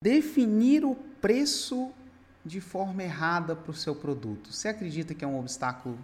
[0.00, 1.92] definir o preço
[2.44, 4.52] de forma errada para o seu produto.
[4.52, 5.98] Você acredita que é um obstáculo?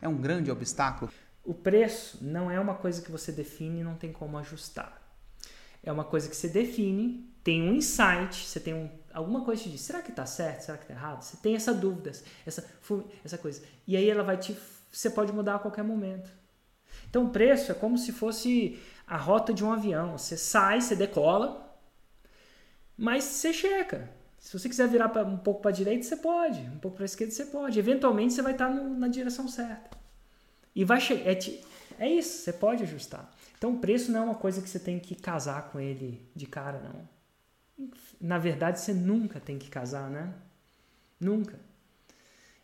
[0.00, 1.10] É um grande obstáculo?
[1.44, 5.02] O preço não é uma coisa que você define e não tem como ajustar.
[5.82, 9.68] É uma coisa que você define, tem um insight, você tem um, alguma coisa que
[9.68, 10.62] diz, será que está certo?
[10.62, 11.22] Será que está errado?
[11.22, 12.10] Você tem essa dúvida,
[12.46, 12.64] essa,
[13.22, 13.62] essa coisa.
[13.86, 14.56] E aí ela vai te.
[14.90, 16.30] Você pode mudar a qualquer momento.
[17.10, 20.16] Então o preço é como se fosse a rota de um avião.
[20.16, 21.73] Você sai, você decola,
[22.96, 24.08] mas você checa.
[24.38, 26.60] Se você quiser virar pra, um pouco para a direita, você pode.
[26.60, 27.78] Um pouco para a esquerda, você pode.
[27.78, 29.96] Eventualmente, você vai estar no, na direção certa.
[30.74, 31.30] E vai chegar.
[31.30, 31.38] É,
[31.98, 33.32] é, isso, você pode ajustar.
[33.56, 36.46] Então, o preço não é uma coisa que você tem que casar com ele de
[36.46, 37.88] cara, não.
[38.20, 40.32] Na verdade, você nunca tem que casar, né?
[41.18, 41.58] Nunca.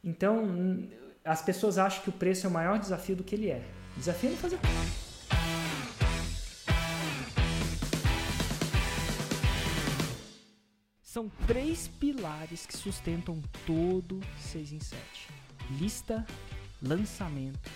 [0.05, 0.87] Então,
[1.25, 3.63] as pessoas acham que o preço é o maior desafio do que ele é.
[3.97, 4.59] O desafio é não fazer.
[11.21, 14.99] São três pilares que sustentam todo 6 em 7:
[15.79, 16.27] lista,
[16.81, 17.71] lançamento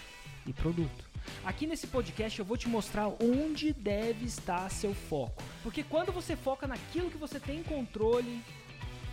[0.46, 1.04] e produto.
[1.44, 5.42] Aqui nesse podcast eu vou te mostrar onde deve estar seu foco.
[5.62, 8.42] Porque quando você foca naquilo que você tem controle,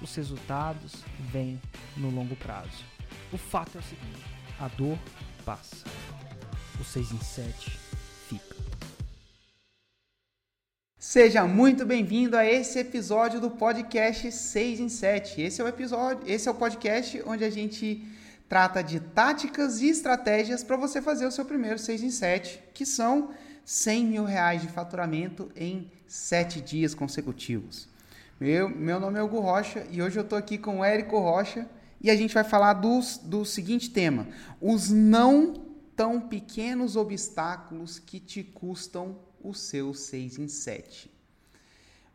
[0.01, 1.59] os resultados vêm
[1.97, 2.85] no longo prazo.
[3.33, 4.25] O fato é o seguinte:
[4.57, 4.97] a dor
[5.43, 5.85] passa.
[6.79, 7.91] O 6 em 7
[11.03, 15.41] Seja muito bem-vindo a esse episódio do podcast 6 em 7.
[15.41, 18.05] Esse é o episódio, esse é o podcast onde a gente
[18.47, 22.85] trata de táticas e estratégias para você fazer o seu primeiro 6 em 7, que
[22.85, 23.31] são
[23.65, 27.89] 100 mil reais de faturamento em 7 dias consecutivos.
[28.39, 31.67] Meu, meu nome é Hugo Rocha e hoje eu estou aqui com o Érico Rocha
[31.99, 34.27] e a gente vai falar dos, do seguinte tema:
[34.61, 35.65] os não
[35.95, 41.11] tão pequenos obstáculos que te custam o seu 6 em 7.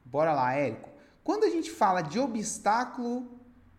[0.05, 0.89] Bora lá, Érico.
[1.25, 3.29] Quando a gente fala de obstáculo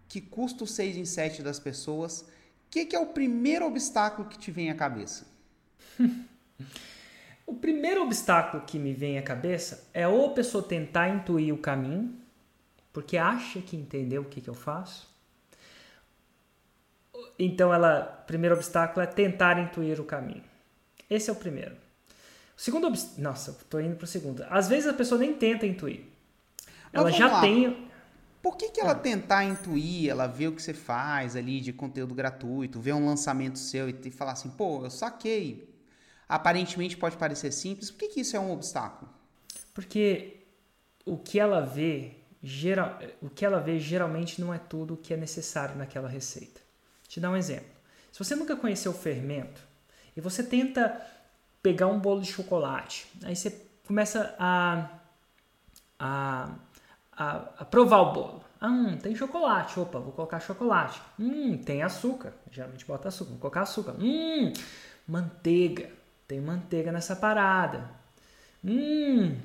[0.07, 2.25] que custa o 6 em 7 das pessoas, o
[2.69, 5.25] que, que é o primeiro obstáculo que te vem à cabeça?
[7.45, 11.57] o primeiro obstáculo que me vem à cabeça é ou a pessoa tentar intuir o
[11.57, 12.13] caminho,
[12.91, 15.07] porque acha que entendeu o que, que eu faço.
[17.39, 20.43] Então, ela, o primeiro obstáculo é tentar intuir o caminho.
[21.09, 21.86] Esse é o primeiro.
[22.57, 23.21] O segundo obstáculo.
[23.21, 24.43] Nossa, tô indo pro segundo.
[24.49, 26.05] Às vezes a pessoa nem tenta intuir.
[26.91, 27.41] Ela já lá.
[27.41, 27.87] tem.
[28.41, 28.95] Por que, que ela ah.
[28.95, 33.59] tentar intuir, ela vê o que você faz ali de conteúdo gratuito, vê um lançamento
[33.59, 35.69] seu e, falar assim, pô, eu saquei.
[36.27, 39.11] Aparentemente pode parecer simples, por que, que isso é um obstáculo?
[39.73, 40.41] Porque
[41.05, 45.13] o que ela vê, geral, o que ela vê geralmente não é tudo o que
[45.13, 46.61] é necessário naquela receita.
[47.07, 47.77] Te dar um exemplo.
[48.11, 49.61] Se você nunca conheceu o fermento
[50.15, 51.01] e você tenta
[51.67, 53.05] pegar um bolo de chocolate.
[53.23, 54.89] Aí você começa a,
[55.99, 56.49] a,
[57.11, 58.43] a, a provar o bolo.
[58.61, 59.77] Ah, hum, tem chocolate.
[59.77, 61.01] Opa, vou colocar chocolate.
[61.19, 62.33] Hum, tem açúcar.
[62.49, 63.31] Geralmente bota açúcar.
[63.31, 63.95] Vou colocar açúcar.
[63.99, 64.53] Hum,
[65.05, 65.89] manteiga.
[66.25, 67.89] Tem manteiga nessa parada.
[68.63, 69.35] Hum,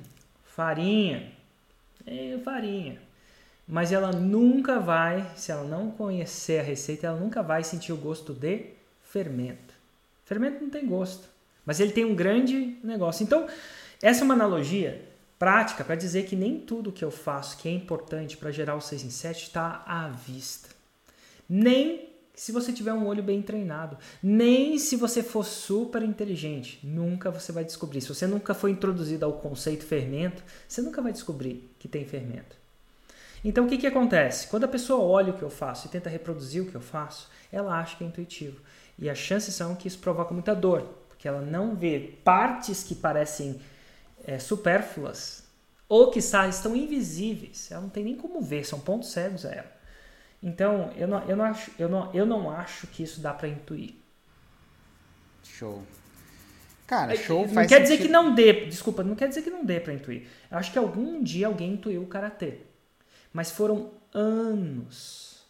[0.45, 1.29] farinha.
[2.07, 3.01] É, farinha.
[3.67, 7.97] Mas ela nunca vai, se ela não conhecer a receita, ela nunca vai sentir o
[7.97, 8.71] gosto de
[9.03, 9.73] fermento.
[10.23, 11.32] Fermento não tem gosto.
[11.65, 13.23] Mas ele tem um grande negócio.
[13.23, 13.47] Então,
[14.01, 15.01] essa é uma analogia
[15.39, 18.81] prática para dizer que nem tudo que eu faço que é importante para gerar o
[18.81, 20.69] 6 em 7 está à vista.
[21.49, 27.29] Nem se você tiver um olho bem treinado, nem se você for super inteligente, nunca
[27.29, 28.01] você vai descobrir.
[28.01, 32.55] Se você nunca foi introduzido ao conceito fermento, você nunca vai descobrir que tem fermento.
[33.45, 34.47] Então o que, que acontece?
[34.47, 37.29] Quando a pessoa olha o que eu faço e tenta reproduzir o que eu faço,
[37.51, 38.61] ela acha que é intuitivo.
[38.97, 40.87] E as chances são que isso provoca muita dor,
[41.23, 43.61] que ela não vê partes que parecem
[44.25, 45.45] é, supérfluas
[45.87, 47.71] ou que estão invisíveis.
[47.71, 49.71] Ela não tem nem como ver, são pontos cegos a ela.
[50.43, 53.47] Então, eu não, eu não, acho, eu não, eu não acho que isso dá para
[53.47, 53.93] intuir.
[55.45, 55.81] Show.
[56.85, 59.63] Cara, show faz Não quer dizer que não dê, desculpa, não quer dizer que não
[59.63, 60.27] dê para intuir.
[60.51, 62.57] Eu acho que algum dia alguém intuiu o karatê.
[63.31, 65.47] Mas foram anos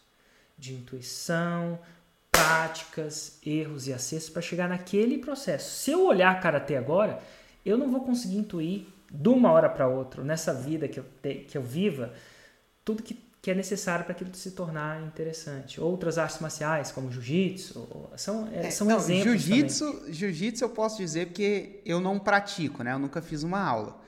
[0.56, 1.80] de intuição,
[2.34, 5.78] práticas, erros e acertos para chegar naquele processo.
[5.78, 7.20] Se eu olhar karatê agora,
[7.64, 11.34] eu não vou conseguir intuir de uma hora para outra, nessa vida que eu, te,
[11.48, 12.12] que eu viva,
[12.84, 15.80] tudo que, que é necessário para aquilo se tornar interessante.
[15.80, 19.40] Outras artes marciais, como jiu-jitsu, são, é, são não, exemplos.
[19.40, 22.92] Jiu-jitsu, jiu-jitsu eu posso dizer porque eu não pratico, né?
[22.92, 24.03] Eu nunca fiz uma aula.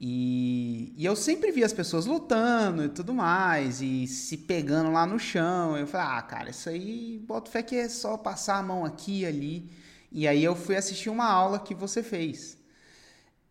[0.00, 5.04] E, e, eu sempre vi as pessoas lutando e tudo mais, e se pegando lá
[5.04, 5.76] no chão.
[5.76, 9.20] Eu falei, ah, cara, isso aí, bota fé que é só passar a mão aqui
[9.20, 9.70] e ali.
[10.12, 12.56] E aí eu fui assistir uma aula que você fez.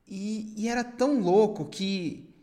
[0.08, 2.34] E, e era tão louco que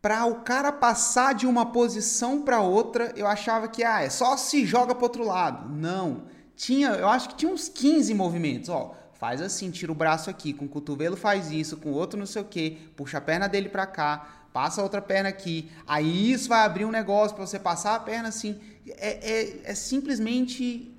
[0.00, 4.36] para o cara passar de uma posição para outra, eu achava que ah, é só
[4.36, 5.68] se joga para outro lado.
[5.72, 6.24] Não.
[6.56, 8.94] Tinha, eu acho que tinha uns 15 movimentos, ó.
[9.22, 12.26] Faz assim, tira o braço aqui, com o cotovelo faz isso, com o outro não
[12.26, 15.70] sei o que, puxa a perna dele para cá, passa a outra perna aqui.
[15.86, 18.58] Aí isso vai abrir um negócio para você passar a perna assim.
[18.84, 20.92] É, é, é simplesmente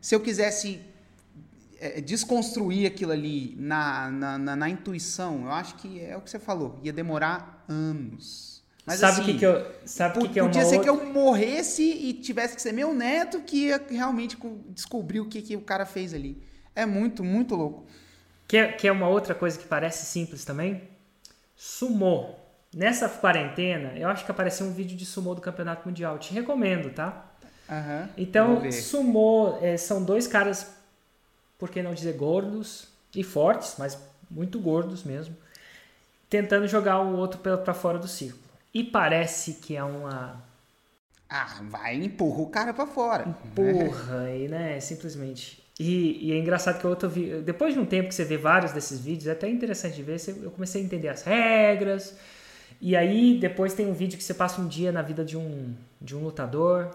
[0.00, 0.80] se eu quisesse
[1.78, 6.30] é, desconstruir aquilo ali na, na, na, na, intuição, eu acho que é o que
[6.30, 8.64] você falou, ia demorar anos.
[8.84, 9.64] Mas sabe o assim, que, que eu.
[9.84, 10.92] Sabe que, que é uma Podia ser outra...
[10.92, 14.36] que eu morresse e tivesse que ser meu neto que ia realmente
[14.70, 16.52] descobrir o que, que o cara fez ali.
[16.74, 17.84] É muito, muito louco.
[18.48, 20.82] Quer, quer uma outra coisa que parece simples também?
[21.56, 22.34] Sumô.
[22.74, 26.18] Nessa quarentena, eu acho que apareceu um vídeo de sumô do Campeonato Mundial.
[26.18, 27.30] Te recomendo, tá?
[27.68, 30.74] Uhum, então, sumô é, são dois caras
[31.58, 33.98] por que não dizer gordos e fortes, mas
[34.30, 35.34] muito gordos mesmo,
[36.28, 38.44] tentando jogar o outro para fora do círculo.
[38.72, 40.42] E parece que é uma.
[41.28, 43.28] Ah, vai, empurra o cara para fora.
[43.28, 44.38] Empurra, né?
[44.38, 44.80] e, né?
[44.80, 45.63] Simplesmente.
[45.78, 48.36] E, e, é engraçado que eu outro vi, depois de um tempo que você vê
[48.36, 52.16] vários desses vídeos, é até interessante de ver, eu comecei a entender as regras.
[52.80, 55.74] E aí depois tem um vídeo que você passa um dia na vida de um,
[56.00, 56.90] de um lutador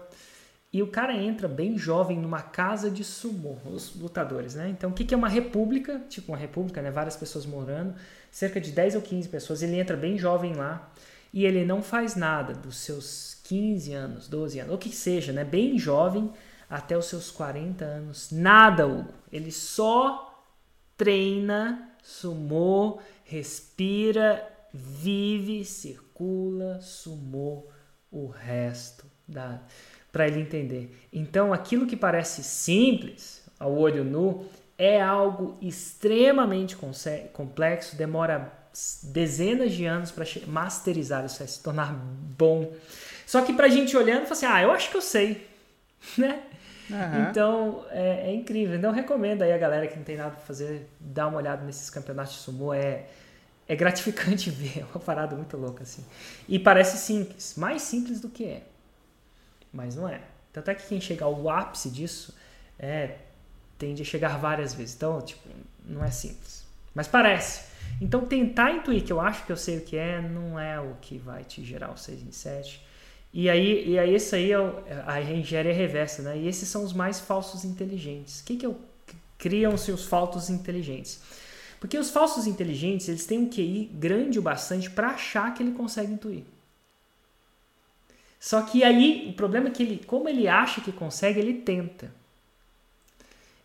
[0.72, 4.68] e o cara entra bem jovem numa casa de sumô, os lutadores, né?
[4.68, 6.00] Então, o que, é uma república?
[6.08, 6.92] Tipo uma república, né?
[6.92, 7.94] Várias pessoas morando,
[8.30, 9.62] cerca de 10 ou 15 pessoas.
[9.62, 10.92] Ele entra bem jovem lá
[11.34, 15.44] e ele não faz nada dos seus 15 anos, 12 anos, ou que seja, né?
[15.44, 16.30] Bem jovem
[16.70, 18.30] até os seus 40 anos.
[18.30, 19.12] Nada, Hugo.
[19.32, 20.44] Ele só
[20.96, 27.66] treina sumô, respira, vive, circula, sumô
[28.10, 29.60] o resto da
[30.12, 31.08] para ele entender.
[31.12, 34.44] Então, aquilo que parece simples ao olho nu
[34.76, 36.76] é algo extremamente
[37.32, 38.52] complexo, demora
[39.04, 42.72] dezenas de anos para masterizar isso, se tornar bom.
[43.24, 45.46] Só que para a gente olhando, fala assim, ah, eu acho que eu sei,
[46.18, 46.42] né?
[46.90, 47.30] Uhum.
[47.30, 48.76] Então, é, é, incrível.
[48.76, 51.88] Então, recomendo aí a galera que não tem nada para fazer, dar uma olhada nesses
[51.88, 52.74] campeonatos de sumô.
[52.74, 53.04] É,
[53.68, 56.04] é gratificante ver, é uma parada muito louca, assim.
[56.48, 58.62] E parece simples, mais simples do que é
[59.72, 60.20] mas não é.
[60.52, 62.34] Tanto é que quem chega ao ápice disso
[62.78, 63.18] é,
[63.78, 64.94] tende a chegar várias vezes.
[64.96, 65.48] Então, tipo,
[65.84, 66.64] não é simples.
[66.94, 67.70] Mas parece.
[68.00, 70.96] Então, tentar intuir que eu acho que eu sei o que é, não é o
[71.00, 72.84] que vai te gerar o 6 em 7.
[73.32, 74.56] E aí, e aí isso aí é
[75.06, 76.38] a engenharia reversa, né?
[76.38, 78.40] E esses são os mais falsos inteligentes.
[78.40, 78.74] O que, que é
[79.38, 81.20] criam-se os falsos inteligentes?
[81.78, 85.72] Porque os falsos inteligentes, eles têm um QI grande o bastante para achar que ele
[85.72, 86.44] consegue intuir.
[88.38, 92.10] Só que aí o problema é que ele, como ele acha que consegue, ele tenta.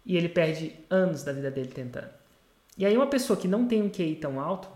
[0.06, 2.10] E ele perde anos da vida dele tentando.
[2.78, 4.70] E aí uma pessoa que não tem um QI tão alto,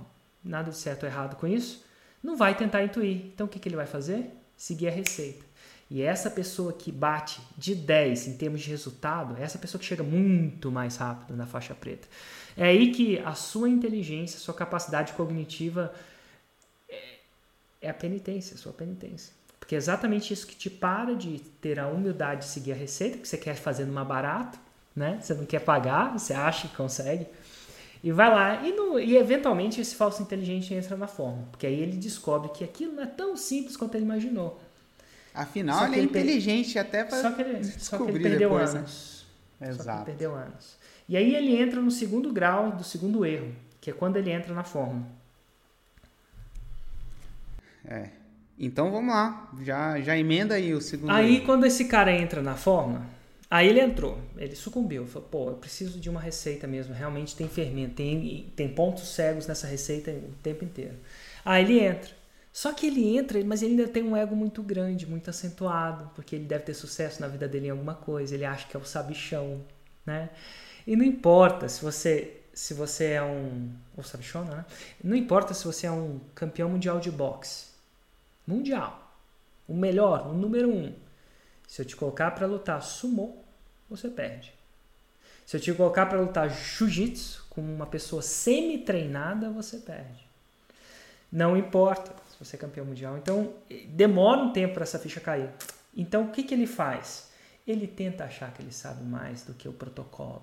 [0.44, 1.86] nada de certo ou errado com isso,
[2.24, 3.26] não vai tentar intuir.
[3.28, 4.39] Então o que, que ele vai fazer?
[4.60, 5.46] Seguir a receita.
[5.90, 9.86] E essa pessoa que bate de 10 em termos de resultado, é essa pessoa que
[9.86, 12.10] chega muito mais rápido na faixa preta.
[12.58, 15.94] É aí que a sua inteligência, a sua capacidade cognitiva
[16.90, 17.16] é,
[17.82, 19.34] é a penitência, a sua penitência.
[19.62, 23.18] Porque é exatamente isso que te para de ter a humildade de seguir a receita,
[23.18, 24.60] que você quer fazer numa barata,
[24.94, 25.20] né?
[25.22, 27.26] Você não quer pagar, você acha que consegue.
[28.04, 31.48] E vai lá, e, no, e eventualmente esse falso inteligente entra na forma.
[31.52, 34.60] Porque aí ele descobre que aquilo não é tão simples quanto ele imaginou.
[35.34, 36.82] Afinal, ele, é inteligente per...
[36.82, 38.80] até para só que ele, descobrir só que ele perdeu depois, né?
[38.80, 39.26] anos.
[39.60, 39.70] Né?
[39.70, 39.84] Exato.
[39.84, 40.78] Só que ele perdeu anos.
[41.10, 44.54] E aí ele entra no segundo grau do segundo erro, que é quando ele entra
[44.54, 45.06] na forma.
[47.86, 48.10] É.
[48.58, 51.12] Então vamos lá, já, já emenda aí o segundo.
[51.12, 51.46] Aí erro.
[51.46, 53.06] quando esse cara entra na forma,
[53.50, 57.48] aí ele entrou, ele sucumbiu, falou, pô, eu preciso de uma receita mesmo, realmente tem
[57.48, 60.96] fermento, tem, tem pontos cegos nessa receita o tempo inteiro.
[61.44, 62.20] Aí ele entra.
[62.52, 66.36] Só que ele entra, mas ele ainda tem um ego muito grande, muito acentuado, porque
[66.36, 68.86] ele deve ter sucesso na vida dele em alguma coisa, ele acha que é o
[68.86, 69.62] sabichão,
[70.06, 70.30] né?
[70.86, 74.66] E não importa se você se você é um ou sabichona, né?
[75.04, 77.70] Não importa se você é um campeão mundial de boxe
[78.50, 79.14] mundial,
[79.68, 80.94] o melhor, o número um.
[81.70, 83.38] Se eu te colocar para lutar sumô,
[83.88, 84.52] você perde.
[85.46, 90.28] Se eu te colocar para lutar jiu-jitsu com uma pessoa semi-treinada, você perde.
[91.32, 93.20] Não importa se você é campeão mundial.
[93.20, 93.54] Então,
[93.90, 95.52] demora um tempo para essa ficha cair.
[95.96, 97.30] Então, o que, que ele faz?
[97.68, 100.42] Ele tenta achar que ele sabe mais do que o protocolo.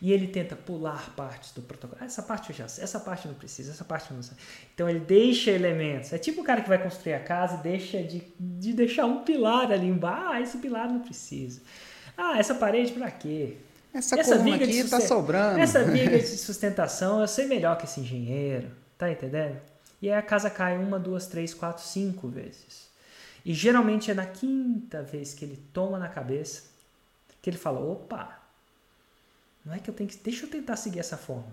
[0.00, 2.02] E ele tenta pular partes do protocolo.
[2.02, 4.36] essa parte eu já sei, essa parte não precisa, essa parte não sei.
[4.74, 6.12] Então ele deixa elementos.
[6.12, 9.22] É tipo o cara que vai construir a casa e deixa de, de deixar um
[9.22, 10.26] pilar ali embaixo.
[10.26, 11.60] Ah, esse pilar não precisa.
[12.16, 13.56] Ah, essa parede para quê?
[13.92, 15.58] Essa, essa viga aqui está sobrando.
[15.58, 18.70] Essa viga de sustentação, eu sei melhor que esse engenheiro.
[18.98, 19.60] Tá entendendo?
[20.00, 22.88] E aí a casa cai uma, duas, três, quatro, cinco vezes.
[23.44, 26.64] E geralmente é na quinta vez que ele toma na cabeça
[27.40, 28.35] que ele fala: opa,
[29.66, 30.16] não é que eu tenho que.
[30.18, 31.52] Deixa eu tentar seguir essa forma.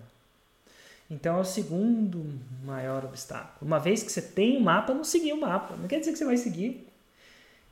[1.09, 3.57] Então é o segundo maior obstáculo.
[3.61, 5.75] Uma vez que você tem o um mapa, não seguir o mapa.
[5.75, 6.87] Não quer dizer que você vai seguir.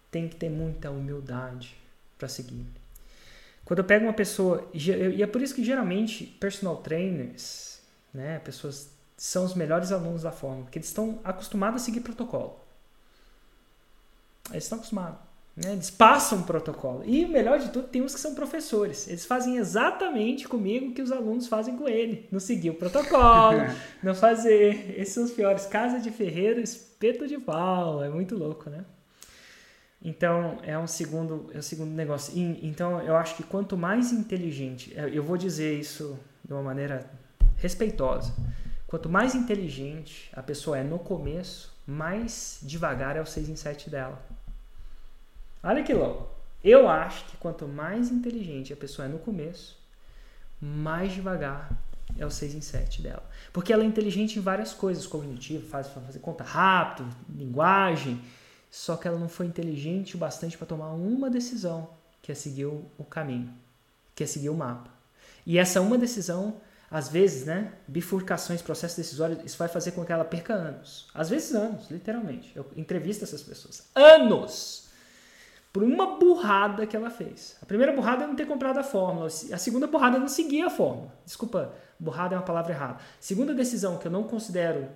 [0.09, 1.77] Tem que ter muita humildade
[2.17, 2.65] para seguir.
[3.63, 7.79] Quando eu pego uma pessoa, e é por isso que geralmente personal trainers,
[8.13, 12.59] né, pessoas são os melhores alunos da forma, porque eles estão acostumados a seguir protocolo.
[14.49, 15.19] Eles estão acostumados.
[15.55, 15.73] Né?
[15.73, 17.03] Eles passam um protocolo.
[17.05, 19.07] E o melhor de tudo, tem uns que são professores.
[19.07, 22.27] Eles fazem exatamente comigo o que os alunos fazem com ele.
[22.31, 23.59] Não seguir o protocolo,
[24.01, 24.95] não fazer.
[24.97, 25.65] Esses são os piores.
[25.65, 28.03] Casa de ferreiro, espeto de pau.
[28.03, 28.85] É muito louco, né?
[30.03, 32.35] Então, é um segundo, é um segundo negócio.
[32.35, 36.63] E, então, eu acho que quanto mais inteligente, é, eu vou dizer isso de uma
[36.63, 37.07] maneira
[37.57, 38.33] respeitosa.
[38.87, 43.89] Quanto mais inteligente a pessoa é no começo, mais devagar é o 6 em 7
[43.89, 44.21] dela.
[45.63, 46.29] Olha que louco.
[46.63, 49.77] Eu acho que quanto mais inteligente a pessoa é no começo,
[50.59, 51.71] mais devagar
[52.17, 53.23] é o 6 em 7 dela.
[53.53, 58.21] Porque ela é inteligente em várias coisas, cognitivo, faz fazer conta rápido, linguagem,
[58.69, 61.89] só que ela não foi inteligente o bastante para tomar uma decisão,
[62.21, 63.53] que é seguir o caminho,
[64.15, 64.89] que é seguir o mapa.
[65.45, 70.11] E essa uma decisão, às vezes, né, bifurcações, processos decisórios, isso vai fazer com que
[70.11, 71.07] ela perca anos.
[71.13, 72.51] Às vezes anos, literalmente.
[72.55, 73.89] Eu entrevisto essas pessoas.
[73.95, 74.90] Anos!
[75.71, 77.57] Por uma burrada que ela fez.
[77.61, 79.27] A primeira burrada é não ter comprado a fórmula.
[79.27, 81.13] A segunda burrada é não seguir a fórmula.
[81.25, 82.97] Desculpa, burrada é uma palavra errada.
[83.19, 84.89] Segunda decisão que eu não considero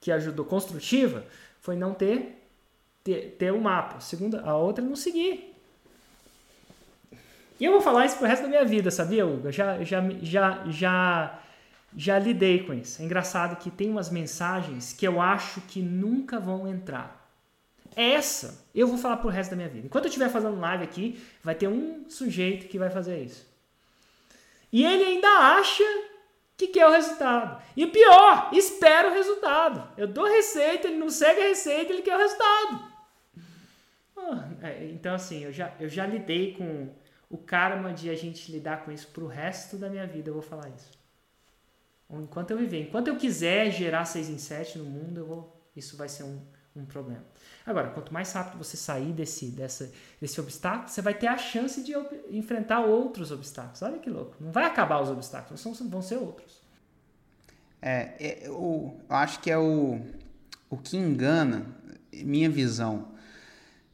[0.00, 1.24] que ajudou construtiva
[1.60, 2.44] foi não ter
[3.04, 4.00] ter, ter um mapa.
[4.00, 5.54] Segunda, a outra é não seguir.
[7.60, 9.52] E eu vou falar isso pro resto da minha vida, sabia, Hugo?
[9.52, 11.38] Já, já, já, já,
[11.96, 13.00] já lidei com isso.
[13.00, 17.23] É engraçado que tem umas mensagens que eu acho que nunca vão entrar.
[17.96, 19.86] Essa eu vou falar pro resto da minha vida.
[19.86, 23.46] Enquanto eu estiver fazendo live aqui, vai ter um sujeito que vai fazer isso.
[24.72, 25.84] E ele ainda acha
[26.56, 27.62] que quer o resultado.
[27.76, 29.88] E pior, espera o resultado.
[29.96, 32.94] Eu dou receita, ele não segue a receita, ele quer o resultado.
[34.62, 36.88] É, então, assim, eu já, eu já lidei com
[37.28, 40.42] o karma de a gente lidar com isso pro resto da minha vida, eu vou
[40.42, 40.98] falar isso.
[42.10, 42.82] Enquanto eu viver.
[42.82, 46.40] Enquanto eu quiser gerar 6 em 7 no mundo, eu vou, isso vai ser um,
[46.76, 47.24] um problema.
[47.66, 49.90] Agora, quanto mais rápido você sair desse, dessa,
[50.20, 51.94] desse obstáculo, você vai ter a chance de
[52.30, 53.80] enfrentar outros obstáculos.
[53.80, 54.36] Olha que louco.
[54.38, 56.62] Não vai acabar os obstáculos, vão ser outros.
[57.80, 59.98] É, é eu, eu acho que é o,
[60.68, 61.66] o que engana,
[62.12, 63.14] minha visão,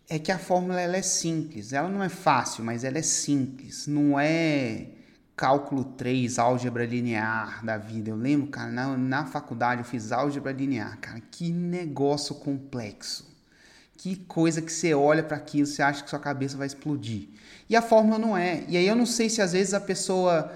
[0.09, 1.73] é que a fórmula ela é simples.
[1.73, 3.87] Ela não é fácil, mas ela é simples.
[3.87, 4.89] Não é
[5.37, 8.11] cálculo 3, álgebra linear da vida.
[8.11, 10.99] Eu lembro, cara, na, na faculdade eu fiz álgebra linear.
[10.99, 13.30] Cara, que negócio complexo.
[14.01, 17.29] Que coisa que você olha para aquilo, você acha que sua cabeça vai explodir.
[17.69, 18.65] E a fórmula não é.
[18.67, 20.51] E aí eu não sei se às vezes a pessoa,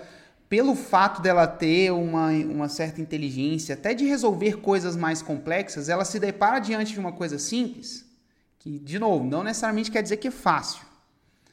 [0.48, 6.06] pelo fato dela ter uma, uma certa inteligência, até de resolver coisas mais complexas, ela
[6.06, 8.06] se depara diante de uma coisa simples
[8.58, 10.82] que, de novo, não necessariamente quer dizer que é fácil,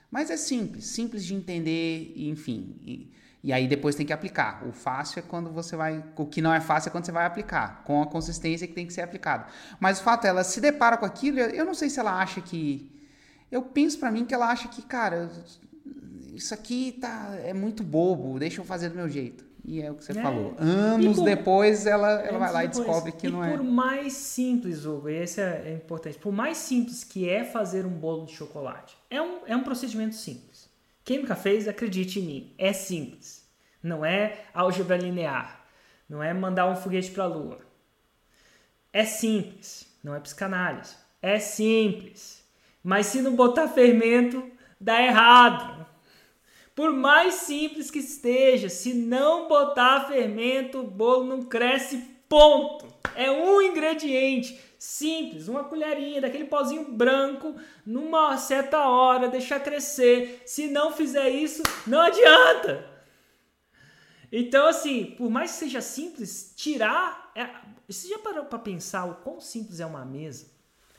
[0.09, 3.11] mas é simples, simples de entender, enfim.
[3.43, 4.63] E, aí depois tem que aplicar.
[4.67, 6.03] O fácil é quando você vai.
[6.15, 8.85] O que não é fácil é quando você vai aplicar, com a consistência que tem
[8.85, 9.45] que ser aplicado.
[9.79, 12.41] Mas o fato é, ela se depara com aquilo, eu não sei se ela acha
[12.41, 12.91] que.
[13.51, 15.29] Eu penso para mim que ela acha que, cara,
[16.33, 19.51] isso aqui tá, é muito bobo, deixa eu fazer do meu jeito.
[19.63, 20.21] E é o que você é.
[20.21, 20.55] falou.
[20.57, 22.77] Anos por, depois ela, ela vai lá depois.
[22.77, 23.53] e descobre que e não é.
[23.53, 27.43] E por mais simples, Hugo, e esse é, é, importante, por mais simples que é
[27.43, 30.50] fazer um bolo de chocolate, é um, é um procedimento simples.
[31.03, 33.49] Quem nunca fez, acredite em mim, é simples.
[33.81, 35.65] Não é álgebra linear.
[36.07, 37.59] Não é mandar um foguete para a lua.
[38.93, 39.87] É simples.
[40.03, 40.95] Não é psicanálise.
[41.21, 42.43] É simples.
[42.83, 45.85] Mas se não botar fermento, dá errado.
[46.75, 52.87] Por mais simples que esteja, se não botar fermento, o bolo não cresce, ponto.
[53.15, 60.41] É um ingrediente simples, uma colherinha daquele pozinho branco, numa certa hora, deixar crescer.
[60.43, 62.89] Se não fizer isso, não adianta.
[64.31, 67.31] Então, assim, por mais que seja simples, tirar.
[67.35, 67.47] É...
[67.87, 70.47] Você já parou para pensar o quão simples é uma mesa?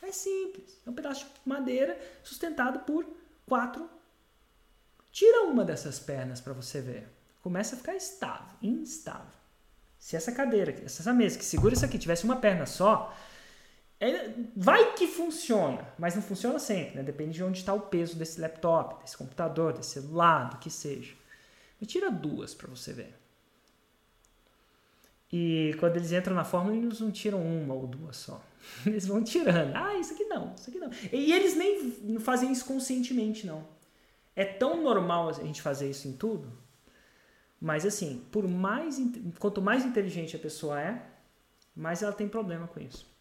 [0.01, 0.81] É simples.
[0.87, 3.05] É um pedaço de madeira sustentado por
[3.47, 3.91] quatro
[5.11, 7.07] Tira uma dessas pernas para você ver.
[7.43, 9.27] Começa a ficar estável, instável.
[9.99, 13.15] Se essa cadeira, essa mesa que segura isso aqui tivesse uma perna só,
[14.02, 17.02] é, vai que funciona, mas não funciona sempre, né?
[17.04, 21.14] Depende de onde está o peso desse laptop, desse computador, desse celular, do que seja.
[21.80, 23.14] Me tira duas para você ver.
[25.32, 28.44] E quando eles entram na fórmula, eles não tiram uma ou duas só.
[28.87, 29.75] Eles vão tirando.
[29.75, 30.90] Ah, isso aqui não, isso aqui não.
[31.11, 33.66] E eles nem fazem isso conscientemente, não.
[34.37, 36.52] É tão normal a gente fazer isso em tudo,
[37.61, 39.00] mas assim, por mais
[39.38, 41.02] quanto mais inteligente a pessoa é,
[41.75, 43.12] mais ela tem problema com isso.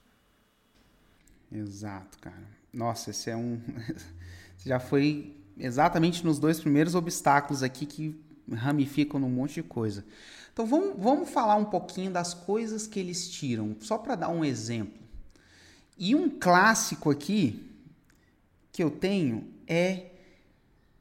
[1.51, 2.47] Exato, cara.
[2.73, 3.59] Nossa, esse é um
[4.65, 8.19] já foi exatamente nos dois primeiros obstáculos aqui que
[8.53, 10.05] ramificam num monte de coisa.
[10.53, 14.43] Então vamos, vamos falar um pouquinho das coisas que eles tiram, só para dar um
[14.43, 15.01] exemplo.
[15.97, 17.69] E um clássico aqui
[18.71, 20.11] que eu tenho é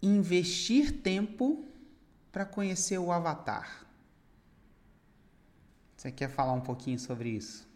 [0.03, 1.65] investir tempo
[2.33, 3.87] para conhecer o avatar.
[5.97, 7.69] Você quer falar um pouquinho sobre isso?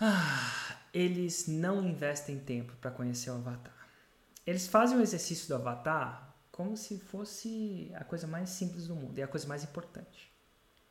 [0.00, 3.88] Ah, eles não investem tempo para conhecer o avatar.
[4.46, 9.18] Eles fazem o exercício do avatar como se fosse a coisa mais simples do mundo
[9.18, 10.32] e a coisa mais importante.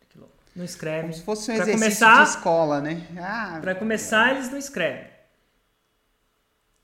[0.10, 0.36] Que louco.
[0.56, 1.02] Não escreve.
[1.02, 3.08] Como se fosse um pra exercício começar, de escola, né?
[3.20, 5.12] Ah, para começar, eles não escrevem.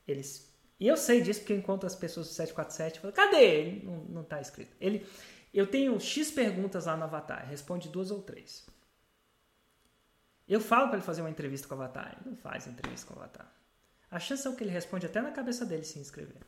[0.06, 3.80] Eles e eu sei disso porque eu encontro as pessoas do 747 e falo, cadê?
[3.82, 4.76] Não, não tá escrito.
[4.80, 5.06] Ele,
[5.52, 8.66] eu tenho X perguntas lá no Avatar, responde duas ou três.
[10.48, 13.14] Eu falo para ele fazer uma entrevista com o Avatar, ele não faz entrevista com
[13.14, 13.50] o Avatar.
[14.10, 16.40] A chance é que ele responde até na cabeça dele se inscrever.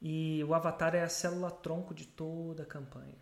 [0.00, 3.16] E o avatar é a célula tronco de toda a campanha.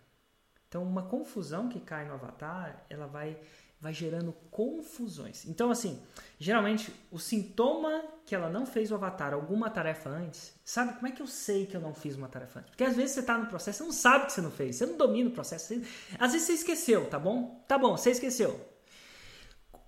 [0.69, 3.37] Então, uma confusão que cai no avatar, ela vai,
[3.81, 5.45] vai gerando confusões.
[5.47, 6.01] Então, assim,
[6.39, 11.11] geralmente, o sintoma que ela não fez o avatar alguma tarefa antes, sabe como é
[11.11, 12.71] que eu sei que eu não fiz uma tarefa antes?
[12.71, 14.87] Porque às vezes você está no processo, você não sabe que você não fez, você
[14.87, 15.69] não domina o processo.
[15.69, 15.83] Você,
[16.19, 17.65] às vezes você esqueceu, tá bom?
[17.67, 18.61] Tá bom, você esqueceu.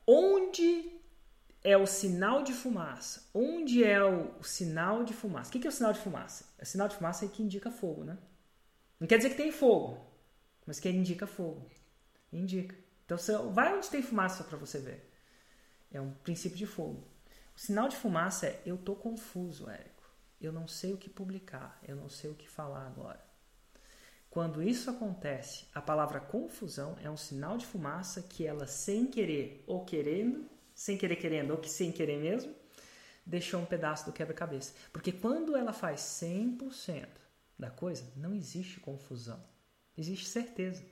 [0.07, 1.01] Onde
[1.65, 3.29] é o sinal de fumaça.
[3.33, 5.49] Onde é o, sinal de fumaça?
[5.49, 6.45] O que, que é o sinal de fumaça?
[6.61, 8.19] O sinal de fumaça é que indica fogo, né?
[8.99, 10.05] Não quer dizer que tem fogo,
[10.67, 11.69] mas que indica fogo.
[12.33, 12.77] Indica.
[13.05, 15.11] Então você vai onde tem fumaça para você ver.
[15.91, 17.07] É um princípio de fogo.
[17.55, 20.03] O sinal de fumaça é eu tô confuso, Érico.
[20.41, 23.32] Eu não sei o que publicar, eu não sei o que falar agora.
[24.33, 29.63] Quando isso acontece, a palavra confusão é um sinal de fumaça que ela sem querer
[29.67, 32.55] ou querendo sem querer querendo ou que sem querer mesmo,
[33.25, 34.73] deixou um pedaço do quebra-cabeça.
[34.91, 37.07] Porque quando ela faz 100%
[37.59, 39.39] da coisa, não existe confusão.
[39.97, 40.83] Existe certeza.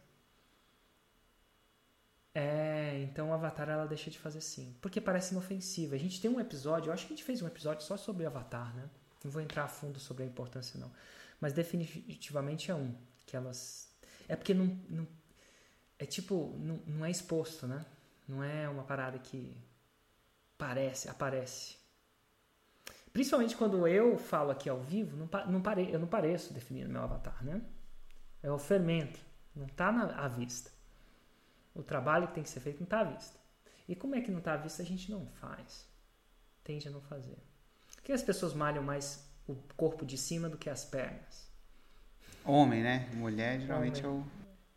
[2.35, 4.77] É, então o Avatar ela deixa de fazer sim.
[4.81, 5.97] Porque parece inofensiva.
[5.97, 8.27] A gente tem um episódio, eu acho que a gente fez um episódio só sobre
[8.27, 8.89] Avatar, né?
[9.25, 10.93] Não vou entrar a fundo sobre a importância, não.
[11.41, 12.95] Mas definitivamente é um.
[13.31, 13.89] Que elas.
[14.29, 14.67] É porque não.
[14.89, 15.07] não
[15.97, 17.87] é tipo, não, não é exposto, né?
[18.27, 19.57] Não é uma parada que
[20.59, 21.77] parece, aparece.
[23.13, 27.03] Principalmente quando eu falo aqui ao vivo, não, não pare, eu não pareço definindo meu
[27.03, 27.63] avatar, né?
[28.43, 29.21] É o fermento,
[29.55, 30.73] não está à vista.
[31.75, 33.39] O trabalho que tem que ser feito não está à vista.
[33.87, 35.87] E como é que não está à vista, a gente não faz.
[36.65, 37.39] Tende a não fazer.
[37.95, 41.50] Por que as pessoas malham mais o corpo de cima do que as pernas?
[42.45, 43.09] Homem, né?
[43.15, 44.21] Mulher geralmente Homem.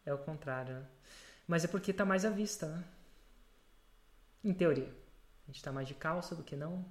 [0.05, 0.11] é o.
[0.11, 0.85] É o contrário, né?
[1.47, 2.83] Mas é porque está mais à vista, né?
[4.43, 4.91] Em teoria.
[5.43, 6.85] A gente está mais de calça do que não.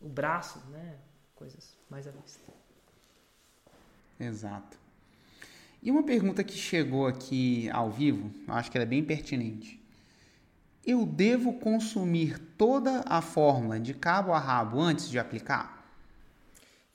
[0.00, 0.96] O braço, né?
[1.34, 2.40] Coisas mais à vista.
[4.18, 4.78] Exato.
[5.82, 9.82] E uma pergunta que chegou aqui ao vivo, eu acho que ela é bem pertinente.
[10.84, 15.81] Eu devo consumir toda a fórmula de cabo a rabo antes de aplicar?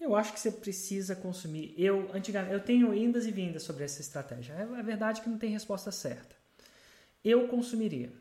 [0.07, 1.73] Eu acho que você precisa consumir.
[1.77, 4.53] Eu, antigamente, eu tenho indas e vindas sobre essa estratégia.
[4.53, 6.35] É, é verdade que não tem resposta certa.
[7.23, 8.11] Eu consumiria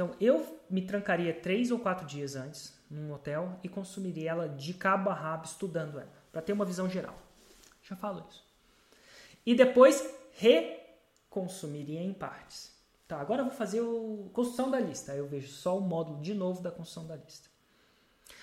[0.00, 4.72] então eu me trancaria três ou quatro dias antes num hotel e consumiria ela de
[4.72, 7.14] cabo a rabo estudando ela, para ter uma visão geral.
[7.82, 8.42] Já falo isso.
[9.44, 10.02] E depois
[10.32, 12.74] reconsumiria em partes.
[13.06, 15.14] Tá, agora eu vou fazer a construção da lista.
[15.14, 17.49] Eu vejo só o módulo de novo da construção da lista.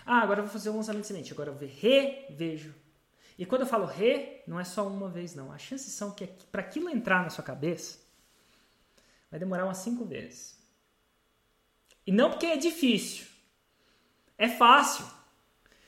[0.07, 1.33] Ah, agora eu vou fazer o lançamento excelente.
[1.33, 2.73] Agora eu revejo.
[3.37, 5.51] E quando eu falo re, não é só uma vez, não.
[5.51, 7.99] As chances são que para aquilo entrar na sua cabeça,
[9.29, 10.57] vai demorar umas cinco vezes.
[12.05, 13.27] E não porque é difícil.
[14.37, 15.05] É fácil.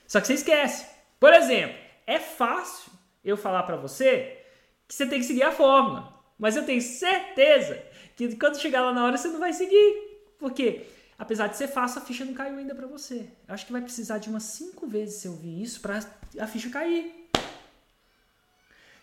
[0.06, 0.86] Só que você esquece.
[1.18, 2.92] Por exemplo, é fácil
[3.24, 4.46] eu falar para você
[4.86, 6.14] que você tem que seguir a fórmula.
[6.38, 7.82] Mas eu tenho certeza
[8.18, 10.10] que quando chegar lá na hora você não vai seguir.
[10.38, 10.86] Porque,
[11.20, 13.30] apesar de ser fácil, a ficha não caiu ainda para você.
[13.48, 16.00] Eu acho que vai precisar de umas cinco vezes você ouvir isso para
[16.40, 17.30] a ficha cair.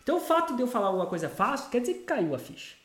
[0.01, 2.75] Então, o fato de eu falar alguma coisa fácil quer dizer que caiu a ficha.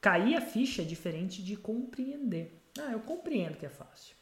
[0.00, 2.62] Cair a ficha é diferente de compreender.
[2.78, 4.14] Ah, eu compreendo que é fácil.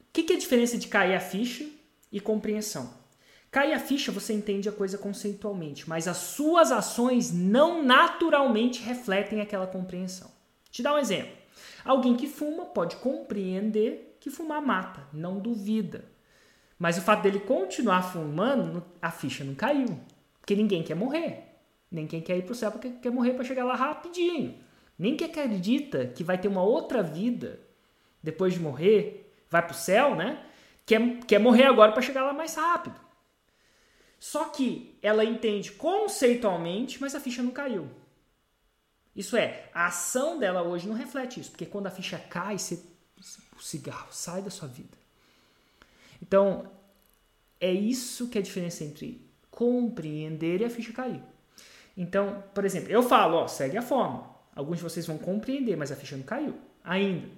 [0.00, 1.66] O que, que é a diferença de cair a ficha
[2.12, 2.92] e compreensão?
[3.50, 9.40] Cair a ficha você entende a coisa conceitualmente, mas as suas ações não naturalmente refletem
[9.40, 10.30] aquela compreensão.
[10.70, 11.45] Te dar um exemplo.
[11.84, 16.04] Alguém que fuma pode compreender que fumar mata, não duvida.
[16.78, 19.98] Mas o fato dele continuar fumando, a ficha não caiu.
[20.40, 21.44] Porque ninguém quer morrer.
[21.90, 24.58] Ninguém quer ir para o céu porque quer morrer para chegar lá rapidinho.
[24.98, 27.60] Ninguém acredita que vai ter uma outra vida
[28.22, 30.44] depois de morrer, vai para o céu, né?
[30.84, 32.98] Quer, quer morrer agora para chegar lá mais rápido.
[34.18, 37.88] Só que ela entende conceitualmente, mas a ficha não caiu.
[39.16, 42.78] Isso é, a ação dela hoje não reflete isso, porque quando a ficha cai, você,
[43.56, 44.96] o cigarro sai da sua vida.
[46.20, 46.70] Então,
[47.58, 51.22] é isso que é a diferença entre compreender e a ficha cair.
[51.96, 54.36] Então, por exemplo, eu falo, ó, segue a forma.
[54.54, 57.28] Alguns de vocês vão compreender, mas a ficha não caiu ainda.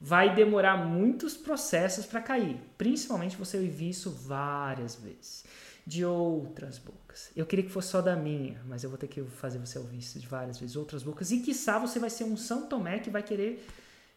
[0.00, 2.60] Vai demorar muitos processos para cair.
[2.76, 5.44] Principalmente você ouvir isso várias vezes.
[5.88, 7.30] De outras bocas.
[7.34, 9.96] Eu queria que fosse só da minha, mas eu vou ter que fazer você ouvir
[9.96, 10.76] isso de várias vezes.
[10.76, 11.30] Outras bocas.
[11.30, 13.66] E quiçá você vai ser um São Tomé que vai querer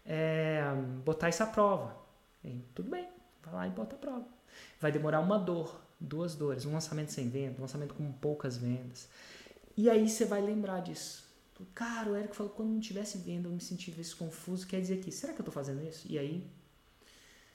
[0.05, 0.61] é,
[1.05, 1.95] botar à prova.
[2.43, 3.07] E, tudo bem,
[3.41, 4.27] vai lá e bota a prova.
[4.81, 9.07] Vai demorar uma dor, duas dores, um lançamento sem venda, um lançamento com poucas vendas.
[9.77, 11.25] E aí você vai lembrar disso.
[11.73, 14.67] Cara, o Eric falou quando não tivesse venda eu me sentia confuso.
[14.67, 16.05] Quer dizer que, será que eu estou fazendo isso?
[16.11, 16.45] E aí,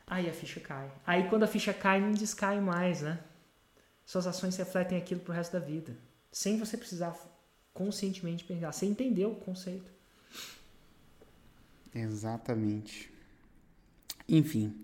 [0.06, 0.90] aí a ficha cai.
[1.06, 3.20] Aí quando a ficha cai, não descai mais, né?
[4.06, 5.96] Suas ações refletem aquilo pro resto da vida.
[6.30, 7.14] Sem você precisar
[7.74, 8.72] conscientemente pensar.
[8.72, 9.90] Você entendeu o conceito.
[11.92, 13.10] Exatamente.
[14.28, 14.80] Enfim.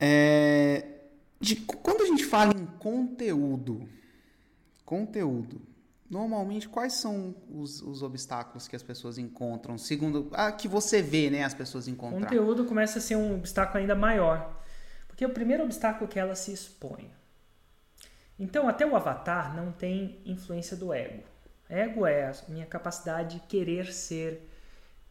[0.00, 0.86] É,
[1.38, 3.86] de, quando a gente fala em conteúdo,
[4.84, 5.60] conteúdo,
[6.10, 11.02] normalmente quais são os, os obstáculos que as pessoas encontram, segundo a ah, que você
[11.02, 12.20] vê, né, as pessoas encontrar?
[12.20, 14.60] Conteúdo começa a ser um obstáculo ainda maior,
[15.06, 17.10] porque o primeiro obstáculo é que ela se expõe.
[18.38, 21.22] Então, até o avatar não tem influência do ego.
[21.68, 24.48] Ego é a minha capacidade de querer ser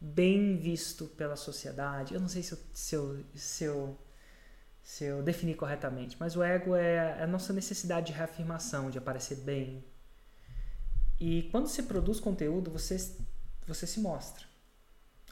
[0.00, 2.14] bem visto pela sociedade.
[2.14, 3.98] Eu não sei se eu, se eu, se eu,
[4.82, 9.36] se eu defini corretamente, mas o ego é a nossa necessidade de reafirmação, de aparecer
[9.38, 9.84] bem,
[11.24, 12.96] e quando você produz conteúdo, você,
[13.64, 14.44] você se mostra.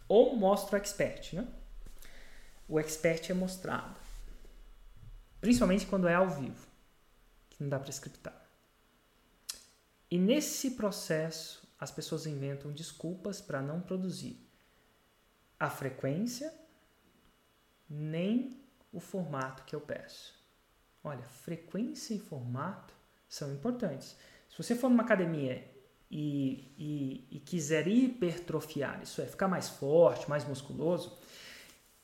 [0.06, 1.48] Ou mostra o expert, né?
[2.68, 3.96] O expert é mostrado.
[5.40, 6.64] Principalmente quando é ao vivo,
[7.62, 8.34] não dá para scriptar.
[10.10, 14.38] E nesse processo, as pessoas inventam desculpas para não produzir
[15.58, 16.52] a frequência
[17.88, 18.60] nem
[18.92, 20.34] o formato que eu peço.
[21.02, 22.94] Olha, frequência e formato
[23.28, 24.16] são importantes.
[24.48, 25.64] Se você for numa academia
[26.10, 31.18] e, e, e quiser hipertrofiar, isso é, ficar mais forte, mais musculoso,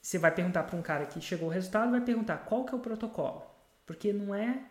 [0.01, 2.77] você vai perguntar para um cara que chegou ao resultado, vai perguntar qual que é
[2.77, 3.45] o protocolo.
[3.85, 4.65] Porque não é.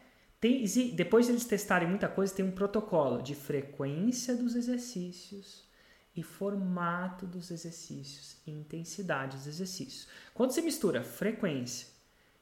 [0.45, 5.63] Tem, depois de eles testarem muita coisa, tem um protocolo de frequência dos exercícios
[6.15, 10.08] e formato dos exercícios e intensidade dos exercícios.
[10.36, 11.88] Quando você mistura frequência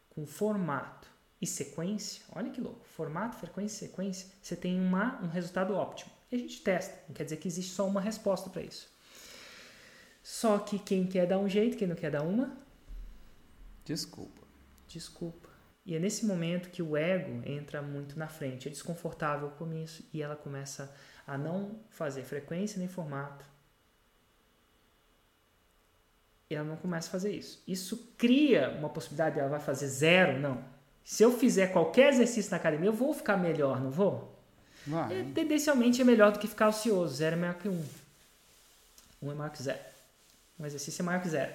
[0.10, 1.08] com formato
[1.42, 6.12] e sequência, olha que louco, formato, frequência e sequência, você tem uma, um resultado óptimo.
[6.30, 6.94] E a gente testa.
[7.08, 8.90] Não quer dizer que existe só uma resposta para isso.
[10.22, 12.58] Só que quem quer dar um jeito, quem não quer dar uma?
[13.86, 14.42] Desculpa.
[14.90, 15.53] Desculpa.
[15.86, 18.68] E é nesse momento que o ego entra muito na frente.
[18.68, 20.94] É desconfortável com isso e ela começa
[21.28, 23.46] a não fazer frequência nem formato.
[26.50, 27.62] E ela não começa a fazer isso.
[27.68, 30.40] Isso cria uma possibilidade de ela vai fazer zero?
[30.40, 30.64] Não.
[31.04, 34.34] Se eu fizer qualquer exercício na academia, eu vou ficar melhor, não vou?
[35.12, 37.16] É, tendencialmente é melhor do que ficar ocioso.
[37.16, 37.86] Zero é maior que um.
[39.22, 39.80] Um é maior que zero.
[40.60, 41.54] Um exercício é maior que zero.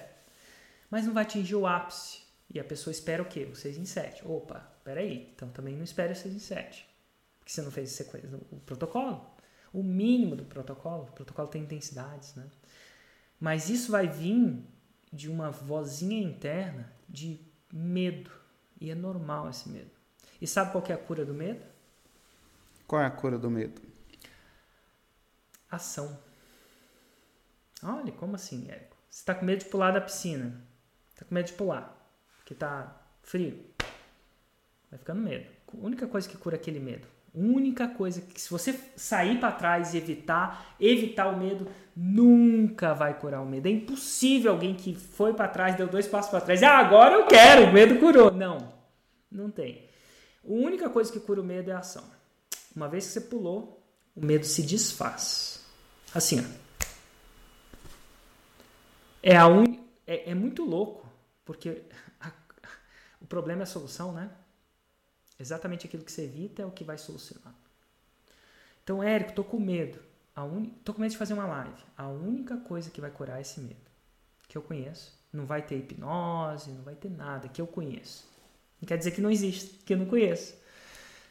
[0.89, 2.18] Mas não vai atingir o ápice.
[2.51, 3.47] E a pessoa espera o quê?
[3.51, 4.27] O 6 em 7.
[4.27, 5.31] Opa, peraí.
[5.35, 6.89] Então também não espere o 6 em 7.
[7.39, 9.25] Porque você não fez sequência, o protocolo.
[9.71, 11.03] O mínimo do protocolo.
[11.03, 12.47] O protocolo tem intensidades, né?
[13.39, 14.63] Mas isso vai vir
[15.13, 17.39] de uma vozinha interna de
[17.71, 18.31] medo.
[18.81, 19.91] E é normal esse medo.
[20.41, 21.63] E sabe qual é a cura do medo?
[22.87, 23.81] Qual é a cura do medo?
[25.69, 26.17] Ação.
[27.83, 28.97] Olha, como assim, Érico?
[29.09, 30.61] Você está com medo de pular da piscina.
[31.13, 31.98] Está com medo de pular.
[32.49, 33.63] Porque está frio.
[34.89, 35.45] Vai ficando medo.
[35.71, 37.07] A única coisa que cura aquele medo.
[37.31, 43.19] Única coisa que se você sair para trás e evitar, evitar o medo, nunca vai
[43.19, 43.67] curar o medo.
[43.67, 47.27] É impossível alguém que foi para trás, deu dois passos para trás, ah, agora eu
[47.27, 48.31] quero, o medo curou.
[48.31, 48.73] Não,
[49.31, 49.87] não tem.
[50.43, 52.03] A única coisa que cura o medo é a ação.
[52.75, 53.79] Uma vez que você pulou,
[54.15, 55.63] o medo se desfaz.
[56.15, 56.43] Assim, ó.
[59.21, 59.65] É, a un...
[60.07, 61.07] é, é muito louco,
[61.45, 61.83] porque
[63.29, 64.29] problema é a solução, né?
[65.39, 67.53] Exatamente aquilo que você evita é o que vai solucionar.
[68.83, 69.99] Então, Érico, tô com medo.
[70.35, 70.65] a un...
[70.83, 71.81] tô com medo de fazer uma live.
[71.97, 73.89] A única coisa que vai curar esse medo,
[74.47, 78.27] que eu conheço, não vai ter hipnose, não vai ter nada que eu conheço.
[78.81, 80.55] Não quer dizer que não existe, que eu não conheço.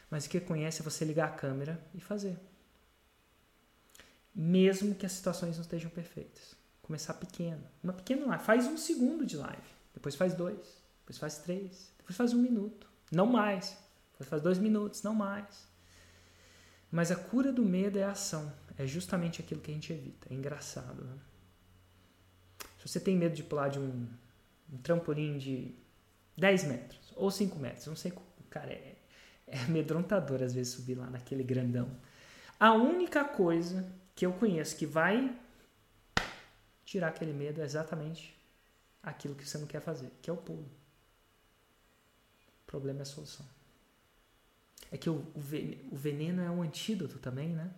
[0.09, 2.37] Mas o que conhece é você ligar a câmera e fazer.
[4.33, 6.55] Mesmo que as situações não estejam perfeitas.
[6.81, 7.63] Começar pequeno.
[7.83, 8.43] Uma pequena live.
[8.43, 9.61] Faz um segundo de live.
[9.93, 10.79] Depois faz dois.
[11.01, 11.88] Depois faz três.
[12.09, 12.89] Depois faz um minuto.
[13.11, 13.77] Não mais.
[14.13, 15.03] Depois faz dois minutos.
[15.03, 15.67] Não mais.
[16.91, 18.51] Mas a cura do medo é a ação.
[18.79, 20.27] É justamente aquilo que a gente evita.
[20.31, 21.03] É engraçado.
[21.03, 21.17] Né?
[22.79, 24.07] Se você tem medo de pular de um,
[24.73, 25.75] um trampolim de
[26.35, 28.11] 10 metros ou 5 metros, não sei,
[28.49, 28.95] cara, é,
[29.45, 31.91] é amedrontador às vezes subir lá naquele grandão.
[32.59, 35.37] A única coisa que eu conheço que vai
[36.83, 38.35] tirar aquele medo é exatamente
[39.03, 40.78] aquilo que você não quer fazer, que é o pulo.
[42.69, 43.43] Problema é a solução.
[44.91, 45.25] É que o,
[45.91, 47.71] o veneno é um antídoto também, né?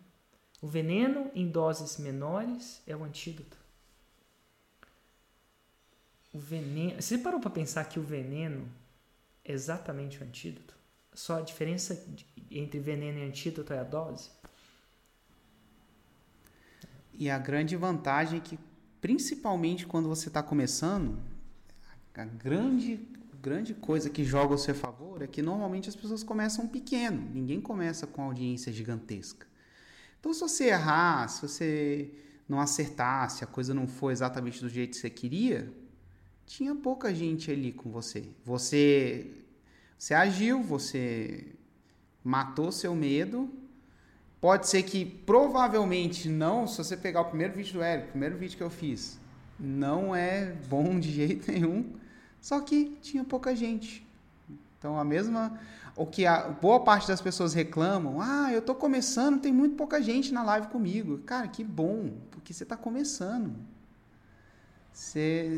[0.62, 3.56] O veneno em doses menores é o antídoto.
[6.34, 7.01] O veneno.
[7.01, 8.69] Você parou para pensar que o veneno
[9.45, 10.75] é exatamente o antídoto?
[11.13, 12.06] Só a diferença
[12.49, 14.30] entre veneno e antídoto é a dose?
[17.13, 18.60] E a grande vantagem é que,
[18.99, 21.17] principalmente quando você está começando,
[22.13, 22.99] a grande,
[23.41, 27.60] grande coisa que joga ao seu favor é que normalmente as pessoas começam pequeno, ninguém
[27.60, 29.47] começa com audiência gigantesca.
[30.19, 32.12] Então, se você errar, se você
[32.47, 35.73] não acertar, se a coisa não for exatamente do jeito que você queria,
[36.45, 38.25] tinha pouca gente ali com você.
[38.45, 39.32] Você,
[39.97, 41.56] você agiu, você
[42.23, 43.49] matou seu medo.
[44.39, 48.38] Pode ser que provavelmente não, se você pegar o primeiro vídeo do Eric, o primeiro
[48.38, 49.19] vídeo que eu fiz,
[49.60, 52.01] não é bom de jeito nenhum.
[52.41, 54.06] Só que tinha pouca gente.
[54.77, 55.60] Então a mesma
[55.95, 60.01] o que a boa parte das pessoas reclamam, ah, eu estou começando, tem muito pouca
[60.01, 61.19] gente na live comigo.
[61.19, 63.54] Cara, que bom, porque você está começando.
[64.93, 65.58] Você,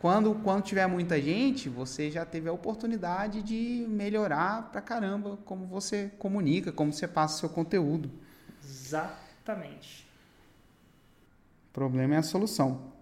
[0.00, 5.66] quando, quando tiver muita gente, você já teve a oportunidade de melhorar pra caramba como
[5.66, 8.10] você comunica, como você passa o seu conteúdo.
[8.62, 10.06] Exatamente.
[11.70, 12.92] O problema é a solução.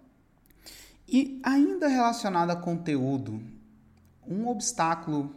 [1.15, 3.41] E ainda relacionado a conteúdo,
[4.27, 5.33] um obstáculo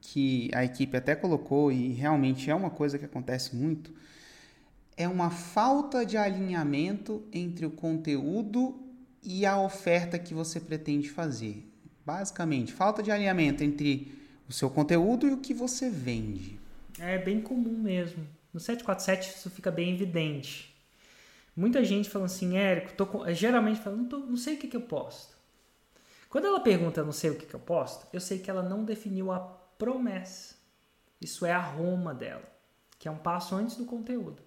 [0.00, 3.92] que a equipe até colocou e realmente é uma coisa que acontece muito
[4.96, 8.80] é uma falta de alinhamento entre o conteúdo
[9.20, 11.68] e a oferta que você pretende fazer.
[12.06, 14.16] Basicamente, falta de alinhamento entre
[14.48, 16.56] o seu conteúdo e o que você vende.
[17.00, 18.24] É bem comum mesmo.
[18.54, 20.75] No 747 isso fica bem evidente.
[21.56, 23.32] Muita gente fala assim, Érico, tô com...
[23.32, 25.34] geralmente fala, não, tô, não sei o que, que eu posto.
[26.28, 28.84] Quando ela pergunta não sei o que, que eu posto, eu sei que ela não
[28.84, 30.54] definiu a promessa.
[31.18, 32.44] Isso é a Roma dela,
[32.98, 34.42] que é um passo antes do conteúdo.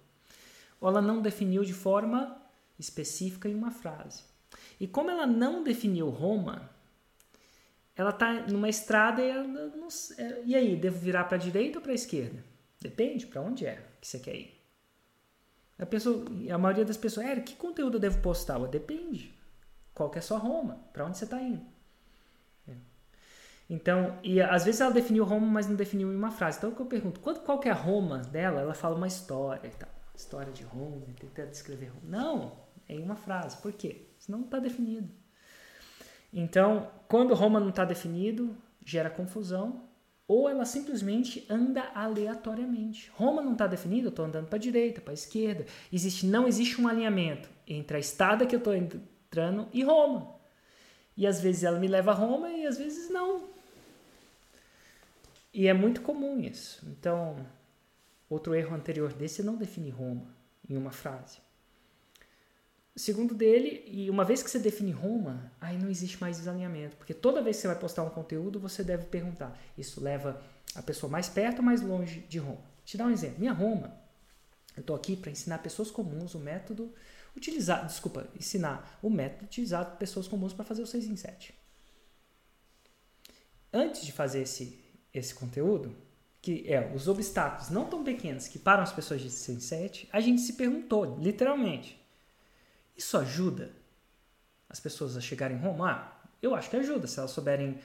[0.80, 2.40] Ou ela não definiu de forma
[2.78, 4.22] específica em uma frase.
[4.78, 6.70] E como ela não definiu Roma,
[7.96, 11.82] ela está numa estrada e não, é, e aí, devo virar para a direita ou
[11.82, 12.42] para a esquerda?
[12.80, 14.59] Depende para onde é que você quer ir.
[15.80, 18.58] A, pessoa, a maioria das pessoas, é, que conteúdo eu devo postar?
[18.66, 19.34] Depende.
[19.94, 20.78] Qual que é a sua Roma?
[20.92, 21.64] Para onde você está indo?
[22.68, 22.72] É.
[23.68, 26.58] Então, e às vezes ela definiu Roma, mas não definiu em uma frase.
[26.58, 28.60] Então, o que eu pergunto, qual, qual que é a Roma dela?
[28.60, 29.88] Ela fala uma história e tal.
[30.14, 32.02] História de Roma, tenta descrever Roma.
[32.04, 33.56] Não, é em uma frase.
[33.56, 34.06] Por quê?
[34.28, 35.08] não está definido.
[36.32, 39.88] Então, quando Roma não está definido, gera confusão,
[40.30, 43.10] ou ela simplesmente anda aleatoriamente.
[43.16, 45.66] Roma não está definida, eu estou andando para a direita, para a esquerda.
[45.92, 50.36] Existe, não existe um alinhamento entre a estrada que eu estou entrando e Roma.
[51.16, 53.42] E às vezes ela me leva a Roma e às vezes não.
[55.52, 56.80] E é muito comum isso.
[56.86, 57.34] Então,
[58.28, 60.28] outro erro anterior desse é não definir Roma
[60.68, 61.38] em uma frase.
[63.00, 67.14] Segundo dele, e uma vez que você define Roma, aí não existe mais desalinhamento, porque
[67.14, 70.38] toda vez que você vai postar um conteúdo, você deve perguntar: isso leva
[70.74, 72.60] a pessoa mais perto ou mais longe de Roma?
[72.84, 73.38] Te dar um exemplo.
[73.38, 73.98] Minha Roma,
[74.76, 76.92] eu estou aqui para ensinar pessoas comuns o método
[77.34, 81.54] utilizado, desculpa, ensinar o método utilizado por pessoas comuns para fazer o 6 em 7.
[83.72, 84.78] Antes de fazer esse,
[85.14, 85.96] esse conteúdo,
[86.42, 90.08] que é os obstáculos não tão pequenos que param as pessoas de 6 em 7,
[90.12, 91.98] a gente se perguntou, literalmente,
[92.96, 93.72] isso ajuda
[94.68, 95.90] as pessoas a chegarem em Roma?
[95.90, 97.06] Ah, eu acho que ajuda.
[97.06, 97.78] Se elas souberem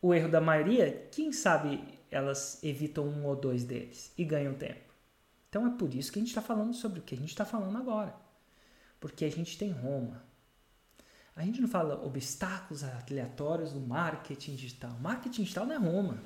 [0.00, 4.92] o erro da maioria, quem sabe elas evitam um ou dois deles e ganham tempo.
[5.48, 7.44] Então é por isso que a gente está falando sobre o que a gente está
[7.44, 8.14] falando agora.
[8.98, 10.22] Porque a gente tem Roma.
[11.34, 14.92] A gente não fala obstáculos aleatórios do marketing digital.
[15.00, 16.22] Marketing digital não é Roma.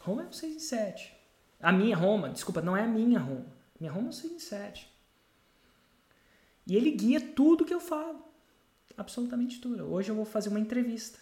[0.00, 1.16] Roma é um 6 em 7.
[1.60, 3.46] A minha Roma, desculpa, não é a minha Roma.
[3.78, 4.93] Minha Roma é um 6 em 7.
[6.66, 8.24] E ele guia tudo que eu falo.
[8.96, 9.84] Absolutamente tudo.
[9.84, 11.18] Hoje eu vou fazer uma entrevista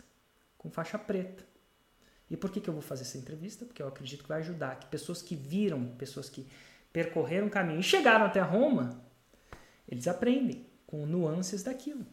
[0.59, 1.45] com faixa preta.
[2.31, 3.65] E por que, que eu vou fazer essa entrevista?
[3.65, 4.79] Porque eu acredito que vai ajudar.
[4.79, 6.47] Que pessoas que viram, pessoas que
[6.93, 9.03] percorreram o caminho e chegaram até Roma,
[9.89, 12.07] eles aprendem com nuances daquilo.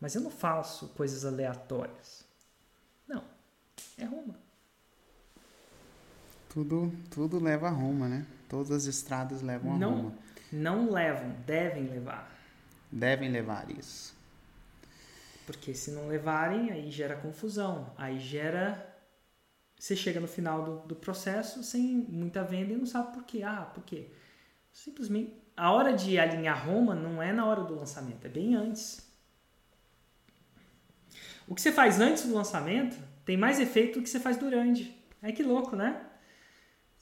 [0.00, 2.24] Mas eu não faço coisas aleatórias.
[3.08, 3.24] Não.
[3.96, 4.38] É Roma.
[6.48, 8.26] Tudo, tudo leva a Roma, né?
[8.48, 10.18] Todas as estradas levam a não, Roma.
[10.52, 12.33] Não levam, devem levar.
[12.94, 14.14] Devem levar isso.
[15.44, 17.92] Porque se não levarem, aí gera confusão.
[17.98, 18.88] Aí gera.
[19.76, 23.42] Você chega no final do, do processo sem muita venda e não sabe por quê.
[23.42, 24.12] Ah, por quê?
[24.72, 25.34] Simplesmente.
[25.56, 29.04] A hora de alinhar Roma não é na hora do lançamento, é bem antes.
[31.48, 34.96] O que você faz antes do lançamento tem mais efeito do que você faz durante.
[35.20, 36.00] É que louco, né?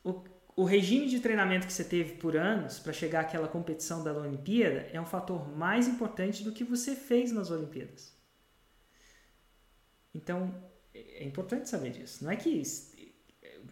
[0.02, 0.22] O,
[0.54, 4.88] o regime de treinamento que você teve por anos para chegar àquela competição da Olimpíada
[4.92, 8.14] é um fator mais importante do que você fez nas Olimpíadas.
[10.14, 10.54] Então,
[10.94, 12.22] é importante saber disso.
[12.22, 12.62] Não é que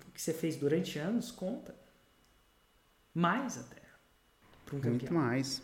[0.09, 1.75] o que você fez durante anos conta.
[3.12, 3.81] Mais até.
[4.73, 5.61] Um Muito mais.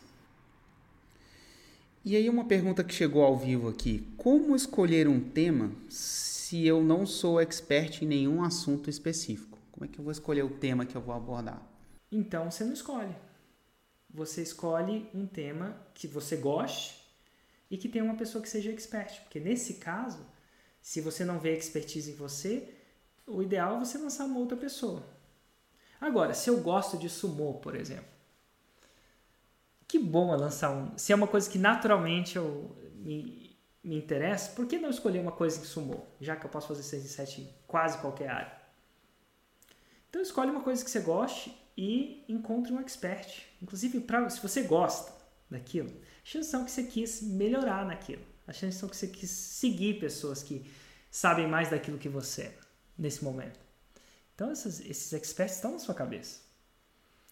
[2.04, 4.06] E aí uma pergunta que chegou ao vivo aqui.
[4.16, 9.55] Como escolher um tema se eu não sou expert em nenhum assunto específico?
[9.76, 11.62] Como é que eu vou escolher o tema que eu vou abordar?
[12.10, 13.14] Então você não escolhe.
[14.08, 17.04] Você escolhe um tema que você goste
[17.70, 19.20] e que tenha uma pessoa que seja expert.
[19.20, 20.26] Porque nesse caso,
[20.80, 22.74] se você não vê expertise em você,
[23.26, 25.06] o ideal é você lançar uma outra pessoa.
[26.00, 28.06] Agora, se eu gosto de sumô, por exemplo,
[29.86, 30.96] que bom é lançar um.
[30.96, 35.32] Se é uma coisa que naturalmente eu me, me interessa, por que não escolher uma
[35.32, 36.06] coisa que sumou?
[36.18, 38.65] Já que eu posso fazer 6 e 7 em quase qualquer área.
[40.08, 43.42] Então escolhe uma coisa que você goste e encontre um expert.
[43.60, 45.12] Inclusive, pra, se você gosta
[45.50, 48.24] daquilo, a chance são que você quis melhorar naquilo.
[48.46, 50.70] A chance são que você quis seguir pessoas que
[51.10, 52.56] sabem mais daquilo que você
[52.96, 53.58] nesse momento.
[54.34, 56.40] Então esses, experts estão na sua cabeça.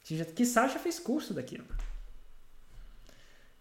[0.03, 1.67] Você já, já fez curso daquilo.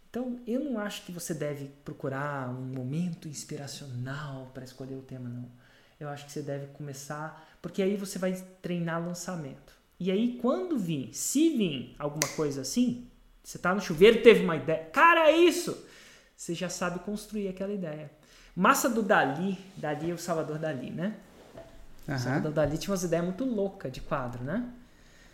[0.10, 5.28] Então eu não acho que você deve procurar um momento inspiracional para escolher o tema,
[5.28, 5.52] não.
[6.04, 9.74] Eu acho que você deve começar, porque aí você vai treinar lançamento.
[10.00, 13.08] E aí quando vir, se vir alguma coisa assim,
[13.44, 15.86] você tá no chuveiro, teve uma ideia, cara, é isso!
[16.44, 18.12] você já sabe construir aquela ideia.
[18.56, 21.16] Massa do Dali, Dali é o Salvador Dali, né?
[22.08, 22.16] Uhum.
[22.16, 24.70] O Salvador Dali tinha umas ideias muito loucas de quadro, né?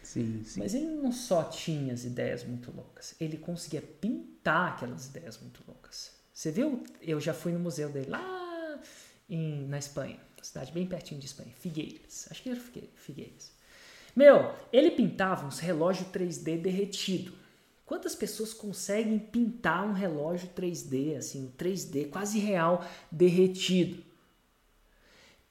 [0.03, 0.59] Sim, sim.
[0.59, 5.61] Mas ele não só tinha as ideias muito loucas, ele conseguia pintar aquelas ideias muito
[5.67, 6.11] loucas.
[6.31, 6.83] Você viu?
[7.01, 8.79] Eu já fui no museu dele lá
[9.27, 12.27] em, na Espanha, cidade bem pertinho de Espanha, Figueiras.
[12.29, 12.59] Acho que era
[12.95, 13.51] Figueiras.
[14.15, 17.33] Meu, ele pintava uns relógios 3D derretido.
[17.85, 24.03] Quantas pessoas conseguem pintar um relógio 3D, assim, 3D quase real, derretido?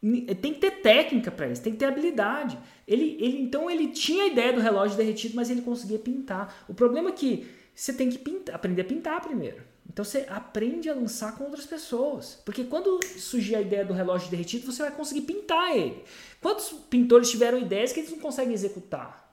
[0.01, 2.57] Tem que ter técnica para isso, tem que ter habilidade.
[2.87, 6.65] Ele, ele, então ele tinha a ideia do relógio derretido, mas ele conseguia pintar.
[6.69, 9.63] O problema é que você tem que pintar, aprender a pintar primeiro.
[9.89, 12.41] Então você aprende a lançar com outras pessoas.
[12.45, 16.05] Porque quando surgir a ideia do relógio derretido, você vai conseguir pintar ele.
[16.41, 19.27] Quantos pintores tiveram ideias que eles não conseguem executar?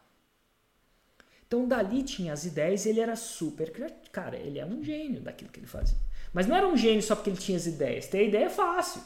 [1.48, 4.10] Então Dali tinha as ideias ele era super criativo.
[4.12, 5.98] Cara, ele é um gênio daquilo que ele fazia.
[6.34, 8.08] Mas não era um gênio só porque ele tinha as ideias.
[8.08, 9.02] Ter ideia é fácil.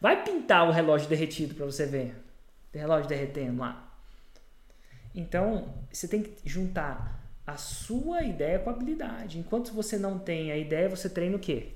[0.00, 2.14] Vai pintar o relógio derretido para você ver.
[2.72, 3.92] Tem relógio derretendo lá.
[5.14, 9.38] Então, você tem que juntar a sua ideia com habilidade.
[9.38, 11.72] Enquanto você não tem a ideia, você treina o quê?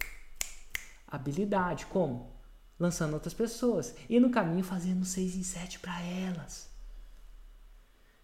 [1.07, 1.87] Habilidade.
[1.87, 2.31] Como?
[2.79, 3.95] Lançando outras pessoas.
[4.09, 6.69] E no caminho fazendo 6 em 7 para elas.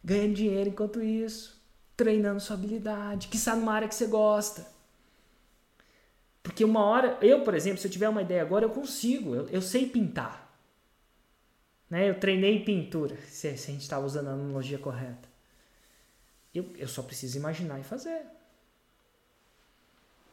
[0.03, 1.65] Ganhando dinheiro enquanto isso
[1.97, 4.67] treinando sua habilidade, que está numa área que você gosta.
[6.43, 9.49] Porque uma hora, eu, por exemplo, se eu tiver uma ideia agora, eu consigo, eu,
[9.49, 10.53] eu sei pintar.
[11.89, 12.11] Né?
[12.11, 15.29] Eu treinei pintura, se, se a gente está usando a analogia correta.
[16.55, 18.23] Eu, eu só preciso imaginar e fazer.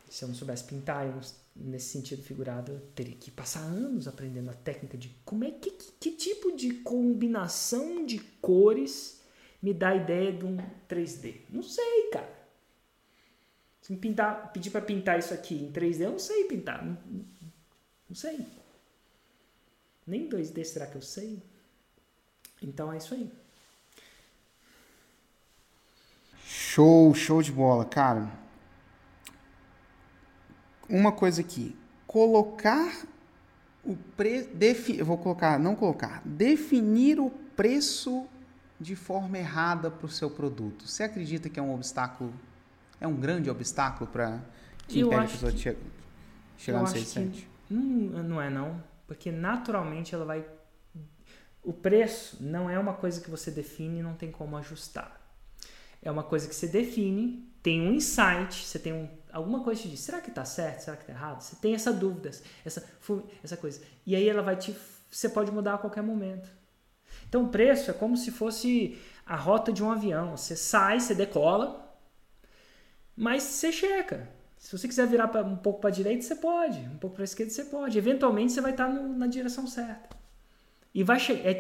[0.10, 1.20] Se eu não soubesse pintar, eu,
[1.56, 5.72] nesse sentido figurado, eu teria que passar anos aprendendo a técnica de como é que,
[5.72, 9.22] que, que tipo de combinação de cores
[9.62, 10.58] me dá a ideia de um
[10.90, 11.42] 3D?
[11.50, 12.42] Não sei, cara.
[13.82, 16.86] Se me pintar, pedir para pintar isso aqui em 3D, eu não sei pintar.
[16.86, 16.98] Não,
[18.10, 18.46] não sei.
[20.06, 21.42] Nem 2D será que eu sei?
[22.62, 23.32] Então é isso aí.
[26.54, 28.30] Show, show de bola, cara.
[30.90, 33.06] Uma coisa aqui, colocar
[33.86, 35.02] o preço, defi...
[35.02, 38.28] vou colocar, não colocar, definir o preço
[38.78, 40.86] de forma errada para o seu produto.
[40.90, 42.34] Você acredita que é um obstáculo,
[43.00, 44.42] é um grande obstáculo para
[44.90, 45.78] que Eu impede a pessoa de que- che-
[46.58, 47.48] chegar no acho 6 e 7?
[47.68, 50.46] que não, não é não, porque naturalmente ela vai
[51.64, 55.21] o preço não é uma coisa que você define e não tem como ajustar.
[56.02, 59.88] É uma coisa que você define, tem um insight, você tem um, alguma coisa que
[59.88, 61.42] te diz, será que está certo, será que está errado?
[61.42, 62.32] Você tem essa dúvida,
[62.66, 62.84] essa,
[63.44, 63.82] essa coisa.
[64.06, 64.76] E aí ela vai te,
[65.10, 66.50] você pode mudar a qualquer momento.
[67.30, 70.36] Então o preço é como se fosse a rota de um avião.
[70.36, 71.96] Você sai, você decola,
[73.16, 74.28] mas você checa.
[74.58, 76.80] Se você quiser virar um pouco para a direita, você pode.
[76.80, 77.98] Um pouco para a esquerda, você pode.
[77.98, 80.16] Eventualmente, você vai estar no- na direção certa.
[80.94, 81.50] E vai chegar.
[81.50, 81.58] É,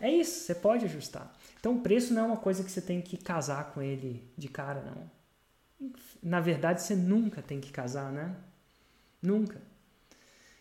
[0.00, 1.32] é isso, você pode ajustar.
[1.64, 4.48] Então, o preço não é uma coisa que você tem que casar com ele de
[4.50, 5.90] cara, não.
[6.22, 8.36] Na verdade, você nunca tem que casar, né?
[9.22, 9.62] Nunca.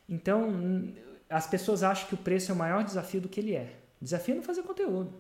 [0.08, 0.94] Então,
[1.30, 3.76] as pessoas acham que o preço é o maior desafio do que ele é.
[4.00, 5.14] O desafio é não fazer conteúdo.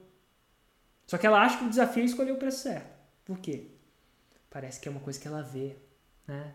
[1.05, 2.97] Só que ela acha que o desafio é escolher o preço certo.
[3.25, 3.67] Por quê?
[4.49, 5.75] Parece que é uma coisa que ela vê,
[6.25, 6.53] né?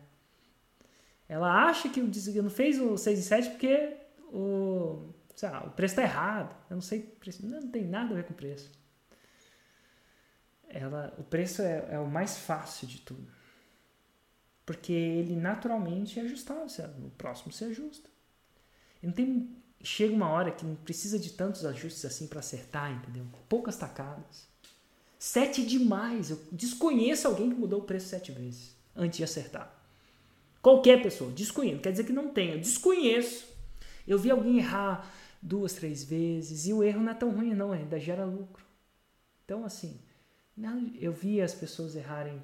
[1.29, 3.95] Ela acha que o des- não fez o 6 e 7 porque
[4.33, 5.13] o,
[5.43, 6.57] lá, o preço está errado.
[6.71, 8.78] Eu não sei, não tem nada a ver com o preço.
[10.69, 13.27] Ela, o preço é, é o mais fácil de tudo.
[14.67, 16.67] Porque ele naturalmente é ajustável.
[17.07, 18.09] O próximo se ajusta.
[19.03, 23.25] Não tem, chega uma hora que não precisa de tantos ajustes assim para acertar, entendeu?
[23.49, 24.47] Poucas tacadas.
[25.19, 26.31] Sete é demais.
[26.31, 29.75] Eu desconheço alguém que mudou o preço sete vezes antes de acertar.
[30.61, 31.81] Qualquer pessoa, desconheço.
[31.81, 32.59] Quer dizer que não tenha.
[32.59, 33.49] Desconheço.
[34.07, 35.11] Eu vi alguém errar
[35.41, 37.73] duas, três vezes e o erro não é tão ruim, não.
[37.73, 38.65] Ainda gera lucro.
[39.45, 39.99] Então, assim,
[41.01, 42.43] eu vi as pessoas errarem.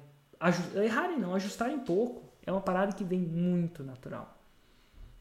[0.75, 2.23] errarem não, ajustarem pouco.
[2.45, 4.37] É uma parada que vem muito natural.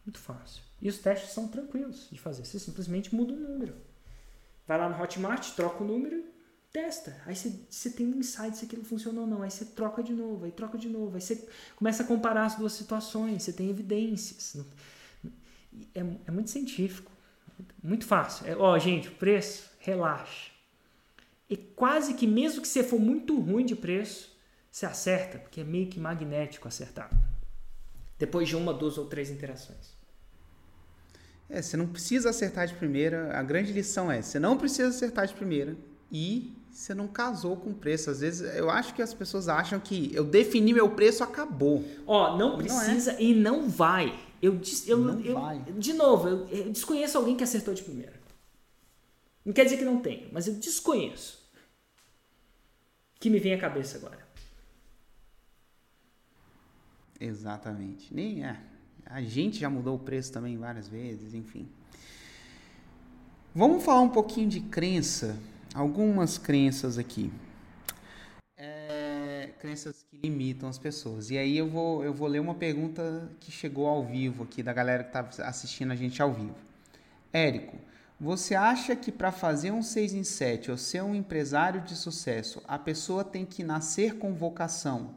[0.05, 0.62] Muito fácil.
[0.80, 2.45] E os testes são tranquilos de fazer.
[2.45, 3.74] Você simplesmente muda o número.
[4.66, 6.34] Vai lá no Hotmart, troca o número
[6.74, 7.16] testa.
[7.24, 9.42] Aí você, você tem um insight se aquilo funcionou ou não.
[9.42, 11.14] Aí você troca de novo, aí troca de novo.
[11.14, 13.45] Aí você começa a comparar as duas situações.
[13.45, 14.57] Você tem evidências.
[15.95, 17.12] É, é muito científico.
[17.80, 18.45] Muito fácil.
[18.49, 20.51] É, ó, gente, preço, relaxa.
[21.49, 24.34] E quase que mesmo que você for muito ruim de preço,
[24.70, 27.11] você acerta, porque é meio que magnético acertar.
[28.18, 29.95] Depois de uma, duas ou três interações.
[31.49, 33.38] É, você não precisa acertar de primeira.
[33.38, 35.76] A grande lição é, você não precisa acertar de primeira
[36.11, 38.11] e você não casou com o preço.
[38.11, 41.84] Às vezes, eu acho que as pessoas acham que eu defini meu preço, acabou.
[42.07, 44.18] Ó, não Não precisa e não vai.
[44.40, 45.59] Eu, eu, Não eu- vai.
[45.78, 48.23] De novo, eu, eu desconheço alguém que acertou de primeira.
[49.45, 51.45] Não quer dizer que não tenha, mas eu desconheço.
[53.20, 54.24] Que me vem à cabeça agora.
[57.20, 58.12] Exatamente.
[58.12, 58.59] Nem é.
[59.07, 61.68] A gente já mudou o preço também várias vezes, enfim.
[63.55, 65.38] Vamos falar um pouquinho de crença.
[65.74, 67.30] Algumas crenças aqui.
[68.57, 71.30] É, crenças que limitam as pessoas.
[71.30, 74.72] E aí eu vou, eu vou ler uma pergunta que chegou ao vivo aqui da
[74.72, 76.57] galera que está assistindo a gente ao vivo.
[77.32, 77.76] Érico,
[78.20, 82.62] você acha que para fazer um 6 em 7 ou ser um empresário de sucesso,
[82.66, 85.14] a pessoa tem que nascer com vocação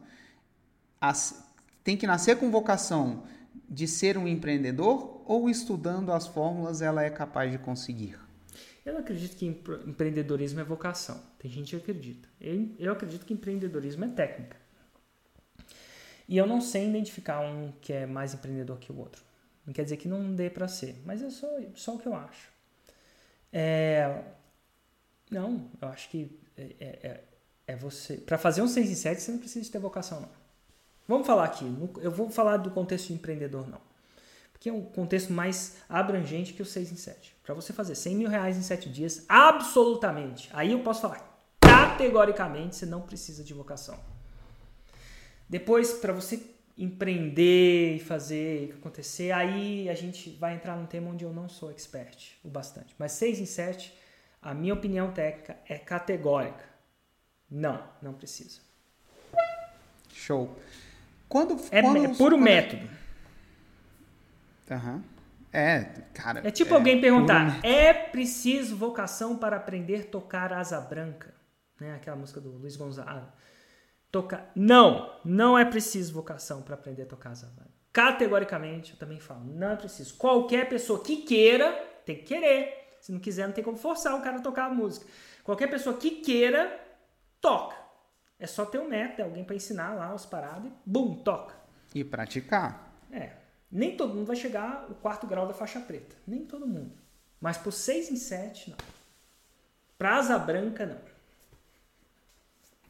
[1.84, 3.22] tem que nascer com vocação
[3.68, 8.18] de ser um empreendedor ou estudando as fórmulas ela é capaz de conseguir?
[8.84, 11.22] Eu não acredito que empre- empreendedorismo é vocação.
[11.38, 12.28] Tem gente que acredita.
[12.40, 14.56] Eu, eu acredito que empreendedorismo é técnica.
[16.28, 19.22] E eu não sei identificar um que é mais empreendedor que o outro.
[19.66, 22.14] Não quer dizer que não dê para ser, mas é só, só o que eu
[22.14, 22.48] acho.
[23.52, 24.22] É,
[25.30, 27.24] não, eu acho que é, é- é-
[27.68, 28.16] é você.
[28.16, 30.30] Para fazer um 6 em 7, você não precisa de ter vocação, não.
[31.06, 31.64] Vamos falar aqui.
[32.00, 33.80] Eu vou falar do contexto de empreendedor, não.
[34.52, 37.34] Porque é um contexto mais abrangente que o 6 em 7.
[37.44, 40.50] Para você fazer 100 mil reais em 7 dias, absolutamente.
[40.52, 43.98] Aí eu posso falar, categoricamente, você não precisa de vocação.
[45.48, 46.42] Depois, para você
[46.78, 51.70] empreender e fazer acontecer, aí a gente vai entrar num tema onde eu não sou
[51.70, 52.94] expert o bastante.
[52.98, 53.92] Mas 6 em 7,
[54.40, 56.64] a minha opinião técnica é categórica.
[57.50, 58.60] Não, não precisa.
[60.12, 60.56] Show.
[61.28, 62.88] Quando, É, quando- é puro quando- método.
[64.70, 65.02] Aham.
[65.52, 65.80] É,
[66.12, 66.46] cara.
[66.46, 71.34] É tipo alguém puro perguntar: é preciso vocação para aprender a tocar asa branca?
[71.80, 71.94] Né?
[71.94, 73.32] Aquela música do Luiz Gonzaga.
[74.10, 74.50] Tocar.
[74.54, 77.70] Não, não é preciso vocação para aprender a tocar branca.
[77.92, 80.14] Categoricamente, eu também falo: não é preciso.
[80.14, 81.72] Qualquer pessoa que queira,
[82.06, 82.96] tem que querer.
[83.00, 85.06] Se não quiser, não tem como forçar o cara a tocar a música.
[85.44, 86.78] Qualquer pessoa que queira,
[87.40, 87.76] toca.
[88.38, 91.54] É só ter um método, alguém para ensinar lá as paradas e bum, toca.
[91.94, 92.92] E praticar.
[93.10, 93.32] É.
[93.70, 96.16] Nem todo mundo vai chegar ao quarto grau da faixa preta.
[96.26, 96.92] Nem todo mundo.
[97.40, 98.78] Mas por 6 em 7, não.
[99.96, 101.17] Pra asa branca, não.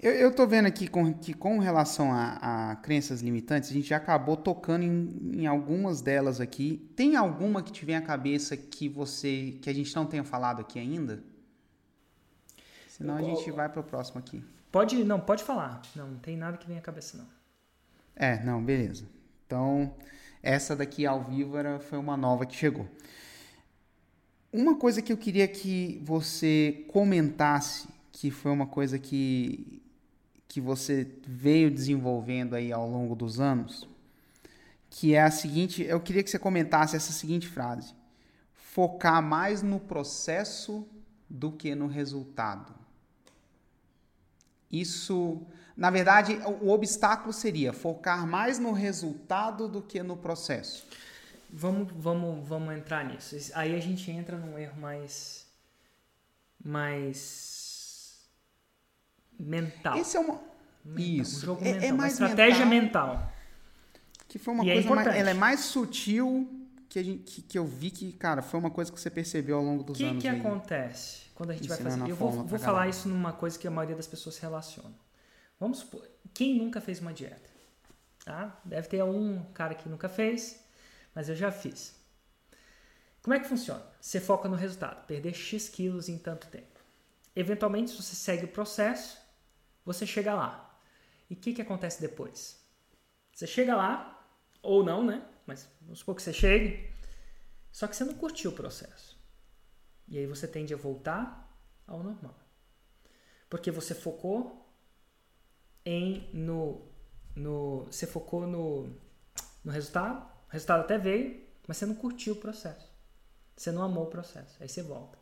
[0.01, 3.89] Eu, eu tô vendo aqui com, que com relação a, a crenças limitantes, a gente
[3.89, 6.89] já acabou tocando em, em, algumas delas aqui.
[6.95, 10.61] Tem alguma que te vem à cabeça que você que a gente não tenha falado
[10.61, 11.21] aqui ainda?
[12.89, 14.43] Senão a gente vai para o próximo aqui.
[14.71, 15.83] Pode, não, pode falar.
[15.97, 17.27] Não, não tem nada que venha à cabeça não.
[18.15, 19.05] É, não, beleza.
[19.47, 19.95] Então,
[20.43, 22.87] essa daqui ao vivo era, foi uma nova que chegou.
[24.53, 29.78] Uma coisa que eu queria que você comentasse, que foi uma coisa que
[30.59, 33.89] que você veio desenvolvendo aí ao longo dos anos,
[34.91, 37.95] que é a seguinte, eu queria que você comentasse essa seguinte frase:
[38.53, 40.85] focar mais no processo
[41.31, 42.75] do que no resultado.
[44.71, 45.47] Isso,
[45.77, 50.85] na verdade, o obstáculo seria focar mais no resultado do que no processo.
[51.51, 53.37] Vamos, vamos, vamos entrar nisso.
[53.55, 55.47] Aí a gente entra num erro mais
[56.63, 57.58] mais
[59.39, 59.97] mental.
[59.97, 60.41] Esse é uma.
[60.97, 61.39] Isso.
[61.39, 63.09] Um jogo é, mental, é mais uma estratégia mental.
[63.09, 63.33] mental.
[64.29, 67.23] Que foi uma e é coisa é mais, ela é mais sutil que, a gente,
[67.23, 69.97] que, que, eu vi que, cara, foi uma coisa que você percebeu ao longo dos
[69.97, 70.19] que, anos.
[70.19, 72.09] O que acontece quando a gente vai fazer?
[72.09, 72.91] Eu vou, vou falar galera.
[72.91, 74.95] isso numa coisa que a maioria das pessoas relaciona.
[75.61, 77.51] Vamos supor, quem nunca fez uma dieta?
[78.25, 78.61] Tá?
[78.65, 80.63] Deve ter um cara que nunca fez,
[81.15, 81.99] mas eu já fiz.
[83.23, 83.83] Como é que funciona?
[84.01, 86.79] Você foca no resultado, perder X quilos em tanto tempo.
[87.35, 89.19] Eventualmente, se você segue o processo,
[89.85, 90.81] você chega lá.
[91.31, 92.63] E o que, que acontece depois?
[93.33, 94.27] Você chega lá,
[94.63, 95.27] ou não, né?
[95.47, 96.93] Mas vamos supor que você chegue,
[97.71, 99.19] só que você não curtiu o processo.
[100.07, 101.49] E aí você tende a voltar
[101.87, 102.39] ao normal.
[103.49, 104.67] Porque você focou
[105.85, 106.87] em no,
[107.35, 108.95] no você focou no,
[109.65, 112.93] no resultado, o resultado até veio, mas você não curtiu o processo.
[113.57, 114.57] Você não amou o processo.
[114.61, 115.19] Aí você volta.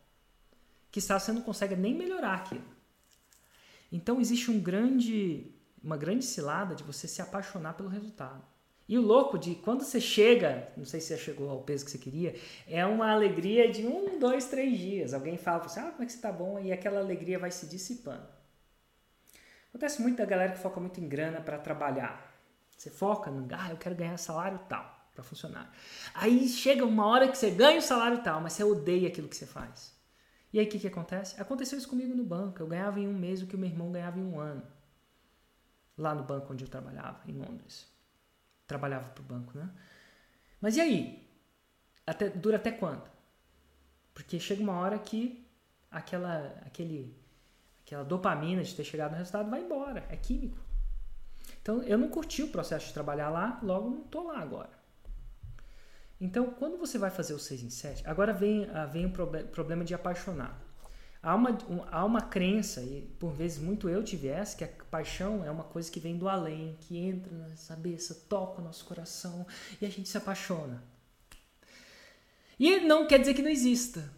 [0.95, 2.65] Está você não consegue nem melhorar aquilo.
[3.91, 8.45] Então existe um grande, uma grande cilada de você se apaixonar pelo resultado.
[8.89, 11.91] E o louco de quando você chega, não sei se você chegou ao peso que
[11.91, 12.37] você queria,
[12.69, 15.13] é uma alegria de um, dois, três dias.
[15.13, 16.59] Alguém fala para você, ah, como é que você tá bom?
[16.61, 18.29] E aquela alegria vai se dissipando.
[19.71, 22.33] Acontece muito da galera que foca muito em grana para trabalhar.
[22.77, 25.73] Você foca no, ah, eu quero ganhar salário tal para funcionar.
[26.15, 29.37] Aí chega uma hora que você ganha o salário tal, mas você odeia aquilo que
[29.37, 29.96] você faz.
[30.57, 31.39] E aí o que, que acontece?
[31.39, 32.63] Aconteceu isso comigo no banco.
[32.63, 34.63] Eu ganhava em um mês o que o meu irmão ganhava em um ano.
[35.99, 37.87] Lá no banco onde eu trabalhava, em Londres.
[38.67, 39.71] Trabalhava para o banco, né?
[40.59, 41.31] Mas e aí?
[42.07, 43.07] Até, dura até quando?
[44.15, 45.47] Porque chega uma hora que
[45.91, 47.15] aquela, aquele,
[47.85, 50.07] aquela dopamina de ter chegado no resultado vai embora.
[50.09, 50.57] É químico.
[51.61, 54.71] Então eu não curti o processo de trabalhar lá, logo não estou lá agora.
[56.21, 59.85] Então, quando você vai fazer o 6 em 7, agora vem, ah, vem o problema
[59.85, 60.59] de apaixonar.
[61.23, 64.69] Há uma, um, há uma crença, e por vezes muito eu tive essa, que a
[64.91, 68.65] paixão é uma coisa que vem do além, que entra na nossa cabeça, toca o
[68.65, 69.47] nosso coração
[69.81, 70.83] e a gente se apaixona.
[72.59, 74.09] E não quer dizer que não exista,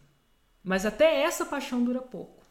[0.62, 2.44] mas até essa paixão dura pouco.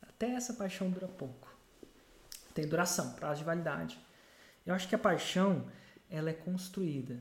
[0.00, 1.54] Até essa paixão dura pouco.
[2.54, 3.98] Tem duração, prazo de validade.
[4.66, 5.66] Eu acho que a paixão
[6.08, 7.20] ela é construída.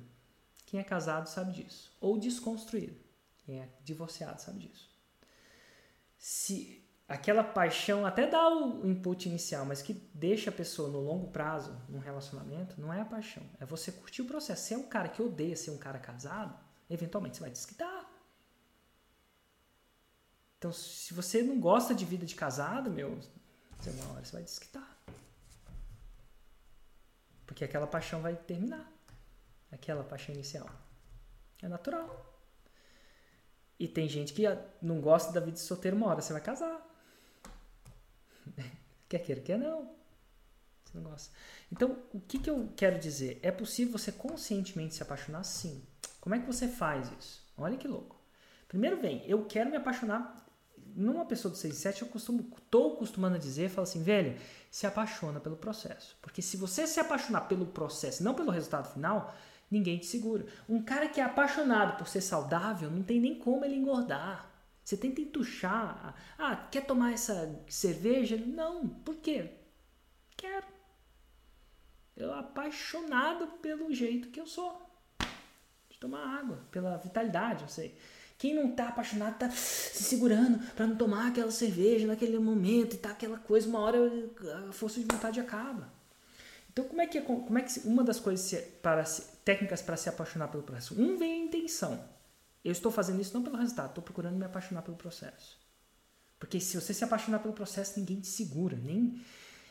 [0.69, 1.91] Quem é casado sabe disso.
[1.99, 2.95] Ou desconstruído.
[3.39, 4.87] Quem é divorciado sabe disso.
[6.15, 11.31] Se aquela paixão até dá o input inicial, mas que deixa a pessoa no longo
[11.31, 13.41] prazo num relacionamento, não é a paixão.
[13.59, 14.67] É você curtir o processo.
[14.67, 16.55] Se é um cara que odeia ser um cara casado,
[16.87, 18.07] eventualmente você vai desquitar.
[20.59, 23.17] Então, se você não gosta de vida de casado, meu,
[23.87, 24.97] uma hora você vai desquitar.
[27.47, 28.98] Porque aquela paixão vai terminar
[29.71, 30.69] aquela paixão inicial.
[31.61, 32.25] É natural.
[33.79, 34.43] E tem gente que
[34.81, 36.85] não gosta da vida de solteiro uma hora, você vai casar.
[39.07, 39.95] quer queira, quer não.
[40.83, 41.33] Você não gosta.
[41.71, 43.39] Então, o que, que eu quero dizer?
[43.41, 45.43] É possível você conscientemente se apaixonar?
[45.43, 45.81] Sim.
[46.19, 47.43] Como é que você faz isso?
[47.57, 48.19] Olha que louco.
[48.67, 50.45] Primeiro vem, eu quero me apaixonar.
[50.95, 54.37] Numa pessoa do 6 e 7, eu costumo, tô acostumando a dizer, falo assim, velho,
[54.71, 56.17] se apaixona pelo processo.
[56.21, 59.33] Porque se você se apaixonar pelo processo, não pelo resultado final,
[59.69, 60.45] ninguém te segura.
[60.67, 64.49] Um cara que é apaixonado por ser saudável, não tem nem como ele engordar.
[64.83, 66.15] Você tenta entuchar.
[66.37, 68.37] Ah, quer tomar essa cerveja?
[68.37, 68.87] Não.
[68.87, 69.51] Por quê?
[70.35, 70.65] Quero.
[72.17, 74.81] Eu apaixonado pelo jeito que eu sou.
[75.89, 77.95] De tomar água, pela vitalidade, não sei.
[78.39, 82.97] Quem não tá apaixonado tá se segurando para não tomar aquela cerveja naquele momento e
[82.97, 83.99] tá aquela coisa, uma hora
[84.69, 85.98] a força de vontade acaba.
[86.71, 89.03] Então, como é que, é, como é que uma das coisas para
[89.43, 91.01] técnicas para se apaixonar pelo processo?
[91.01, 92.03] Um vem a intenção.
[92.63, 95.57] Eu estou fazendo isso não pelo resultado, estou procurando me apaixonar pelo processo.
[96.39, 98.77] Porque se você se apaixonar pelo processo, ninguém te segura.
[98.77, 99.21] Nem,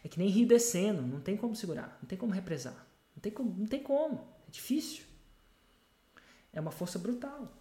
[0.05, 2.87] é que nem rio descendo, não tem como segurar, não tem como represar.
[3.17, 4.27] Não tem como, não tem como.
[4.47, 5.05] É difícil.
[6.53, 7.53] É uma força brutal.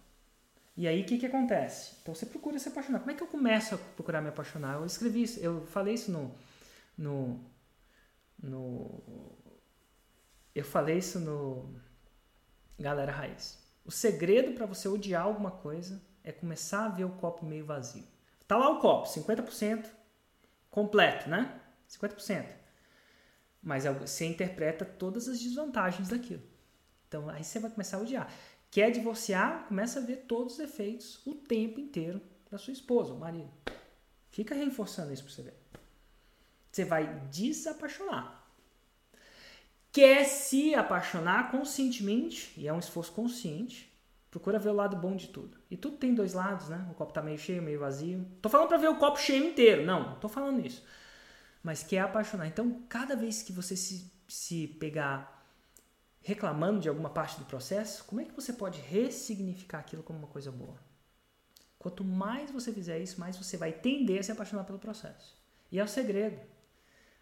[0.76, 1.96] E aí o que, que acontece?
[2.00, 3.00] Então você procura se apaixonar.
[3.00, 4.74] Como é que eu começo a procurar me apaixonar?
[4.76, 6.32] Eu escrevi isso, eu falei isso no.
[6.96, 7.40] no,
[8.42, 9.02] no
[10.54, 11.72] eu falei isso no
[12.78, 13.58] Galera Raiz.
[13.84, 18.04] O segredo para você odiar alguma coisa é começar a ver o copo meio vazio.
[18.46, 19.86] Tá lá o copo, 50%
[20.70, 21.60] completo, né?
[21.88, 22.46] 50%.
[23.62, 26.42] Mas é você interpreta todas as desvantagens daquilo.
[27.06, 28.32] Então aí você vai começar a odiar.
[28.70, 29.66] Quer divorciar?
[29.68, 32.20] Começa a ver todos os efeitos o tempo inteiro
[32.50, 33.50] da sua esposa ou marido.
[34.30, 35.54] Fica reforçando isso para você ver.
[36.78, 38.48] Você vai desapaixonar.
[39.90, 43.88] Quer se apaixonar conscientemente, e é um esforço consciente,
[44.30, 45.56] Procura ver o lado bom de tudo.
[45.70, 46.86] E tudo tem dois lados, né?
[46.90, 48.26] O copo tá meio cheio, meio vazio.
[48.42, 49.86] Tô falando para ver o copo cheio inteiro.
[49.86, 50.84] Não, tô falando isso.
[51.62, 52.46] Mas quer apaixonar.
[52.46, 55.42] Então, cada vez que você se, se pegar
[56.20, 60.28] reclamando de alguma parte do processo, como é que você pode ressignificar aquilo como uma
[60.28, 60.76] coisa boa?
[61.78, 65.38] Quanto mais você fizer isso, mais você vai tender a se apaixonar pelo processo.
[65.72, 66.38] E é o segredo.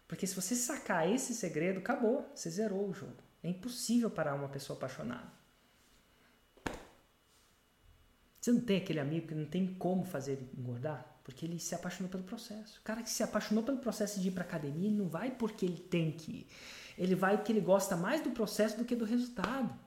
[0.07, 2.31] Porque se você sacar esse segredo, acabou.
[2.33, 3.17] Você zerou o jogo.
[3.43, 5.37] É impossível parar uma pessoa apaixonada.
[8.39, 11.05] Você não tem aquele amigo que não tem como fazer ele engordar?
[11.23, 12.79] Porque ele se apaixonou pelo processo.
[12.79, 15.65] O cara que se apaixonou pelo processo de ir para academia, ele não vai porque
[15.65, 16.47] ele tem que ir.
[16.97, 19.77] Ele vai porque ele gosta mais do processo do que do resultado.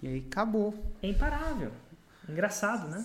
[0.00, 0.74] E aí acabou.
[1.02, 1.70] É imparável.
[2.26, 2.98] Engraçado, né?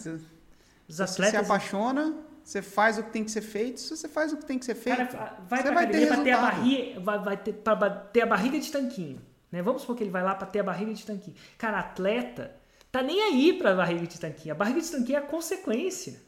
[0.88, 1.16] Os atletas...
[1.16, 2.18] Você se apaixona,
[2.50, 3.80] você faz o que tem que ser feito.
[3.80, 6.32] Se você faz o que tem que ser feito, cara, vai você vai ter, ter
[6.32, 9.22] a barriga, vai, vai ter, pra ter a barriga de tanquinho.
[9.52, 9.62] Né?
[9.62, 11.36] Vamos supor que ele vai lá para ter a barriga de tanquinho.
[11.58, 12.56] Cara, atleta
[12.92, 14.56] Tá nem aí para a barriga de tanquinho.
[14.56, 16.20] A barriga de tanquinho é a consequência.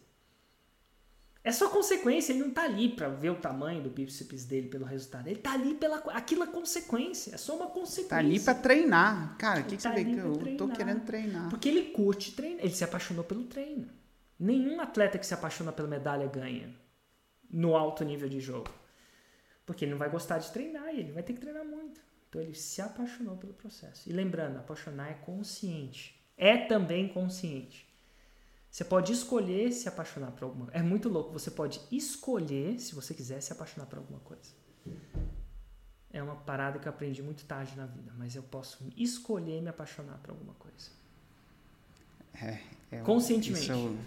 [1.41, 4.85] É só consequência, ele não tá ali para ver o tamanho do bíceps dele pelo
[4.85, 5.27] resultado.
[5.27, 8.09] Ele tá ali pela aquilo é consequência, é só uma consequência.
[8.09, 9.37] Tá ali para treinar.
[9.37, 10.57] Cara, o que, que tá você vê que eu treinar.
[10.57, 11.49] tô querendo treinar?
[11.49, 13.87] Porque ele curte treinar, ele se apaixonou pelo treino.
[14.39, 16.73] Nenhum atleta que se apaixona pela medalha ganha
[17.49, 18.69] no alto nível de jogo.
[19.65, 22.01] Porque ele não vai gostar de treinar e ele vai ter que treinar muito.
[22.29, 24.09] Então ele se apaixonou pelo processo.
[24.09, 27.85] E lembrando, apaixonar é consciente é também consciente.
[28.71, 30.79] Você pode escolher se apaixonar por alguma coisa.
[30.79, 31.33] É muito louco.
[31.33, 34.53] Você pode escolher, se você quiser, se apaixonar por alguma coisa.
[36.11, 39.69] É uma parada que eu aprendi muito tarde na vida, mas eu posso escolher me
[39.69, 40.91] apaixonar por alguma coisa.
[42.41, 42.59] É,
[42.91, 43.65] é Conscientemente.
[43.65, 43.97] Isso,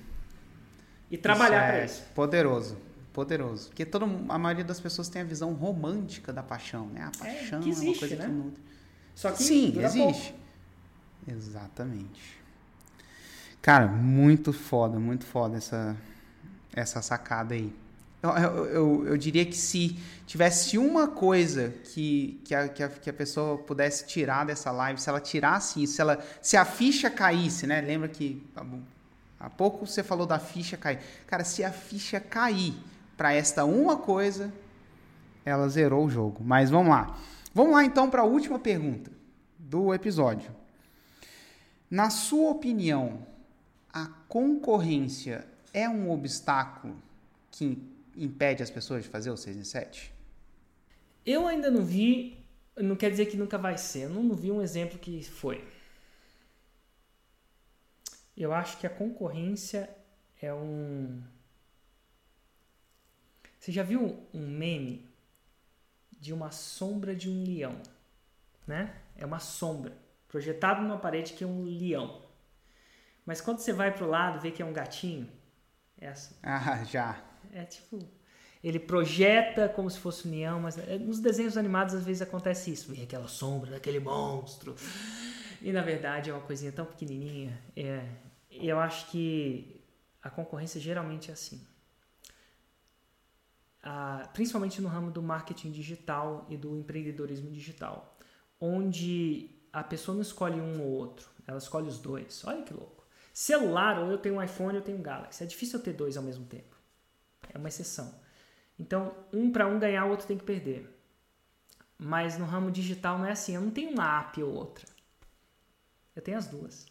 [1.13, 2.03] e trabalhar para é isso.
[2.15, 2.79] Poderoso.
[3.13, 3.69] Poderoso.
[3.69, 7.03] Porque toda, a maioria das pessoas tem a visão romântica da paixão, né?
[7.03, 8.25] A é, paixão é, existe, é uma coisa né?
[8.25, 8.63] que nutre.
[9.15, 10.33] Só que Sim, existe.
[10.33, 10.43] Pouco.
[11.29, 12.41] Exatamente.
[13.61, 15.95] Cara, muito foda, muito foda essa,
[16.75, 17.71] essa sacada aí.
[18.23, 22.89] Eu, eu, eu, eu, diria que se tivesse uma coisa que, que, a, que, a,
[22.89, 26.65] que a pessoa pudesse tirar dessa live, se ela tirasse isso, se, ela, se a
[26.65, 27.81] ficha caísse, né?
[27.81, 28.43] Lembra que
[29.43, 31.01] há pouco você falou da ficha cair.
[31.27, 32.75] Cara, se a ficha cair
[33.17, 34.53] para esta uma coisa,
[35.45, 36.45] ela zerou o jogo.
[36.45, 37.19] Mas vamos lá.
[37.53, 39.11] Vamos lá então para a última pergunta
[39.59, 40.55] do episódio.
[41.91, 43.27] Na sua opinião,
[43.93, 46.97] a concorrência é um obstáculo
[47.51, 47.83] que
[48.17, 50.15] impede as pessoas de fazer o 6 em 7?
[51.27, 52.45] Eu ainda não vi,
[52.77, 55.65] não quer dizer que nunca vai ser, eu não vi um exemplo que foi.
[58.37, 59.89] Eu acho que a concorrência
[60.41, 61.23] é um.
[63.59, 65.09] Você já viu um meme
[66.19, 67.81] de uma sombra de um leão,
[68.67, 68.95] né?
[69.17, 69.97] É uma sombra
[70.29, 72.23] projetado numa parede que é um leão.
[73.25, 75.29] Mas quando você vai pro lado, vê que é um gatinho.
[76.01, 76.35] É assim.
[76.43, 77.23] Ah, já.
[77.53, 77.99] É tipo.
[78.65, 82.73] Ele projeta como se fosse um leão, mas é, nos desenhos animados às vezes acontece
[82.73, 82.93] isso.
[82.93, 84.77] Vem aquela sombra daquele monstro.
[85.63, 87.57] E na verdade é uma coisinha tão pequenininha.
[87.77, 88.05] É,
[88.51, 89.81] eu acho que
[90.21, 91.65] a concorrência geralmente é assim.
[93.81, 98.19] Ah, principalmente no ramo do marketing digital e do empreendedorismo digital,
[98.61, 102.45] onde a pessoa não escolhe um ou outro, ela escolhe os dois.
[102.45, 103.07] Olha que louco.
[103.33, 105.45] Celular, ou eu tenho um iPhone ou eu tenho um Galaxy.
[105.45, 106.77] É difícil eu ter dois ao mesmo tempo.
[107.53, 108.21] É uma exceção.
[108.79, 110.89] Então, um para um ganhar, o outro tem que perder.
[111.97, 113.55] Mas no ramo digital não é assim.
[113.55, 114.92] Eu não tenho uma app ou outra.
[116.15, 116.87] Eu tenho as duas.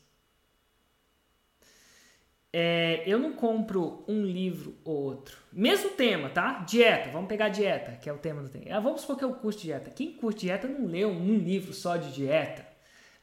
[2.54, 5.38] É, eu não compro um livro ou outro.
[5.54, 6.60] Mesmo tema, tá?
[6.60, 7.10] Dieta.
[7.10, 8.66] Vamos pegar dieta, que é o tema do tema.
[8.76, 9.90] Ah, vamos supor que eu curto dieta.
[9.90, 12.68] Quem curte dieta não leu um livro só de dieta.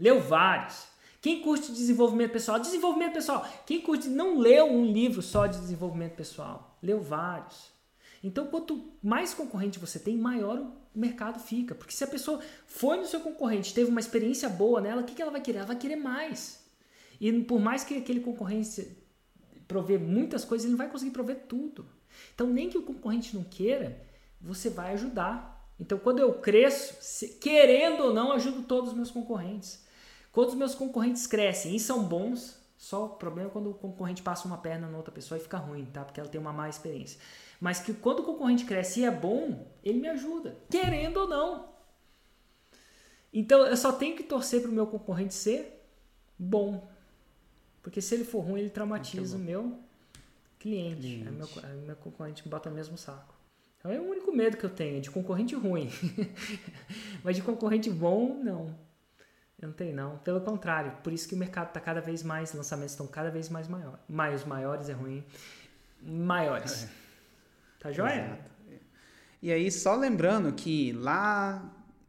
[0.00, 0.88] Leu vários.
[1.20, 2.60] Quem curte desenvolvimento pessoal?
[2.60, 3.46] Desenvolvimento pessoal.
[3.66, 7.72] Quem curte não leu um livro só de desenvolvimento pessoal, leu vários.
[8.22, 11.74] Então, quanto mais concorrente você tem, maior o mercado fica.
[11.74, 15.20] Porque se a pessoa foi no seu concorrente, teve uma experiência boa nela, o que
[15.20, 15.58] ela vai querer?
[15.58, 16.64] Ela vai querer mais.
[17.20, 18.96] E por mais que aquele concorrente
[19.66, 21.86] prover muitas coisas, ele não vai conseguir prover tudo.
[22.34, 24.00] Então, nem que o concorrente não queira,
[24.40, 25.70] você vai ajudar.
[25.78, 29.86] Então, quando eu cresço, querendo ou não, ajudo todos os meus concorrentes.
[30.32, 34.22] Quando os meus concorrentes crescem e são bons, só o problema é quando o concorrente
[34.22, 36.04] passa uma perna na outra pessoa e fica ruim, tá?
[36.04, 37.20] Porque ela tem uma má experiência.
[37.60, 41.68] Mas que quando o concorrente cresce e é bom, ele me ajuda, querendo ou não.
[43.32, 45.84] Então eu só tenho que torcer para o meu concorrente ser
[46.38, 46.88] bom.
[47.82, 49.78] Porque se ele for ruim, ele traumatiza o meu
[50.58, 51.00] cliente.
[51.00, 51.28] cliente.
[51.28, 53.34] Aí meu, aí meu concorrente me bota no mesmo saco.
[53.78, 55.88] Então é o único medo que eu tenho, de concorrente ruim.
[57.22, 58.74] Mas de concorrente bom, não.
[59.60, 60.18] Eu não tenho, não.
[60.18, 63.48] Pelo contrário, por isso que o mercado está cada vez mais, lançamentos estão cada vez
[63.48, 64.00] mais maiores.
[64.08, 65.24] Mais maiores é ruim.
[66.00, 66.84] Maiores.
[66.84, 66.88] É.
[67.78, 68.24] Tá joia?
[68.24, 68.48] Exato.
[69.40, 71.62] E aí, só lembrando que lá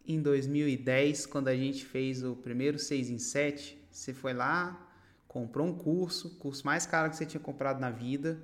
[0.08, 4.88] em 2010, quando a gente fez o primeiro 6 em 7, você foi lá,
[5.28, 8.42] comprou um curso, curso mais caro que você tinha comprado na vida,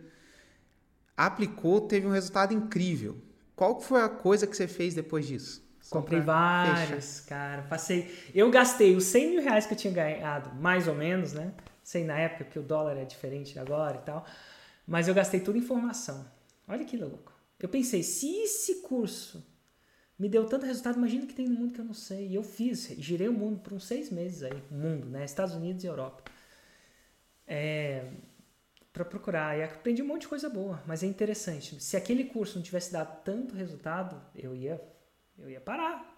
[1.18, 3.18] aplicou, teve um resultado incrível.
[3.56, 5.66] Qual foi a coisa que você fez depois disso?
[5.82, 7.30] Só Comprei vários, fechar.
[7.30, 7.62] cara.
[7.64, 8.14] Passei.
[8.34, 11.54] Eu gastei os 100 mil reais que eu tinha ganhado, mais ou menos, né?
[11.84, 14.26] Sei na época, porque o dólar é diferente agora e tal.
[14.88, 16.26] Mas eu gastei tudo em formação.
[16.68, 17.34] Olha que louco.
[17.60, 19.46] Eu pensei, se esse curso
[20.18, 22.28] me deu tanto resultado, imagina que tem no mundo que eu não sei.
[22.28, 25.26] E eu fiz, girei o mundo por uns seis meses aí, o mundo, né?
[25.26, 26.24] Estados Unidos e Europa.
[27.48, 28.12] É,
[28.96, 29.58] para procurar.
[29.58, 31.84] E aprendi um monte de coisa boa, mas é interessante.
[31.84, 34.82] Se aquele curso não tivesse dado tanto resultado, eu ia,
[35.38, 36.14] eu ia parar.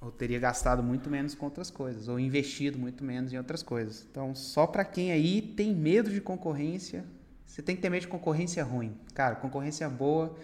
[0.00, 4.06] Ou teria gastado muito menos com outras coisas, ou investido muito menos em outras coisas.
[4.08, 7.04] Então, só para quem aí tem medo de concorrência,
[7.52, 8.96] você tem que ter medo de concorrência ruim.
[9.14, 10.34] Cara, concorrência boa,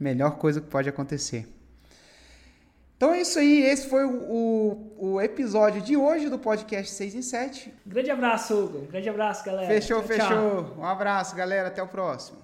[0.00, 1.46] melhor coisa que pode acontecer.
[2.96, 7.16] Então é isso aí, esse foi o, o, o, episódio de hoje do podcast 6
[7.16, 7.74] em 7.
[7.84, 8.86] Grande abraço, Hugo.
[8.86, 9.66] Grande abraço, galera.
[9.66, 10.26] Fechou, tchau, fechou.
[10.26, 10.76] Tchau.
[10.78, 11.68] Um abraço, galera.
[11.68, 12.38] Até o próximo.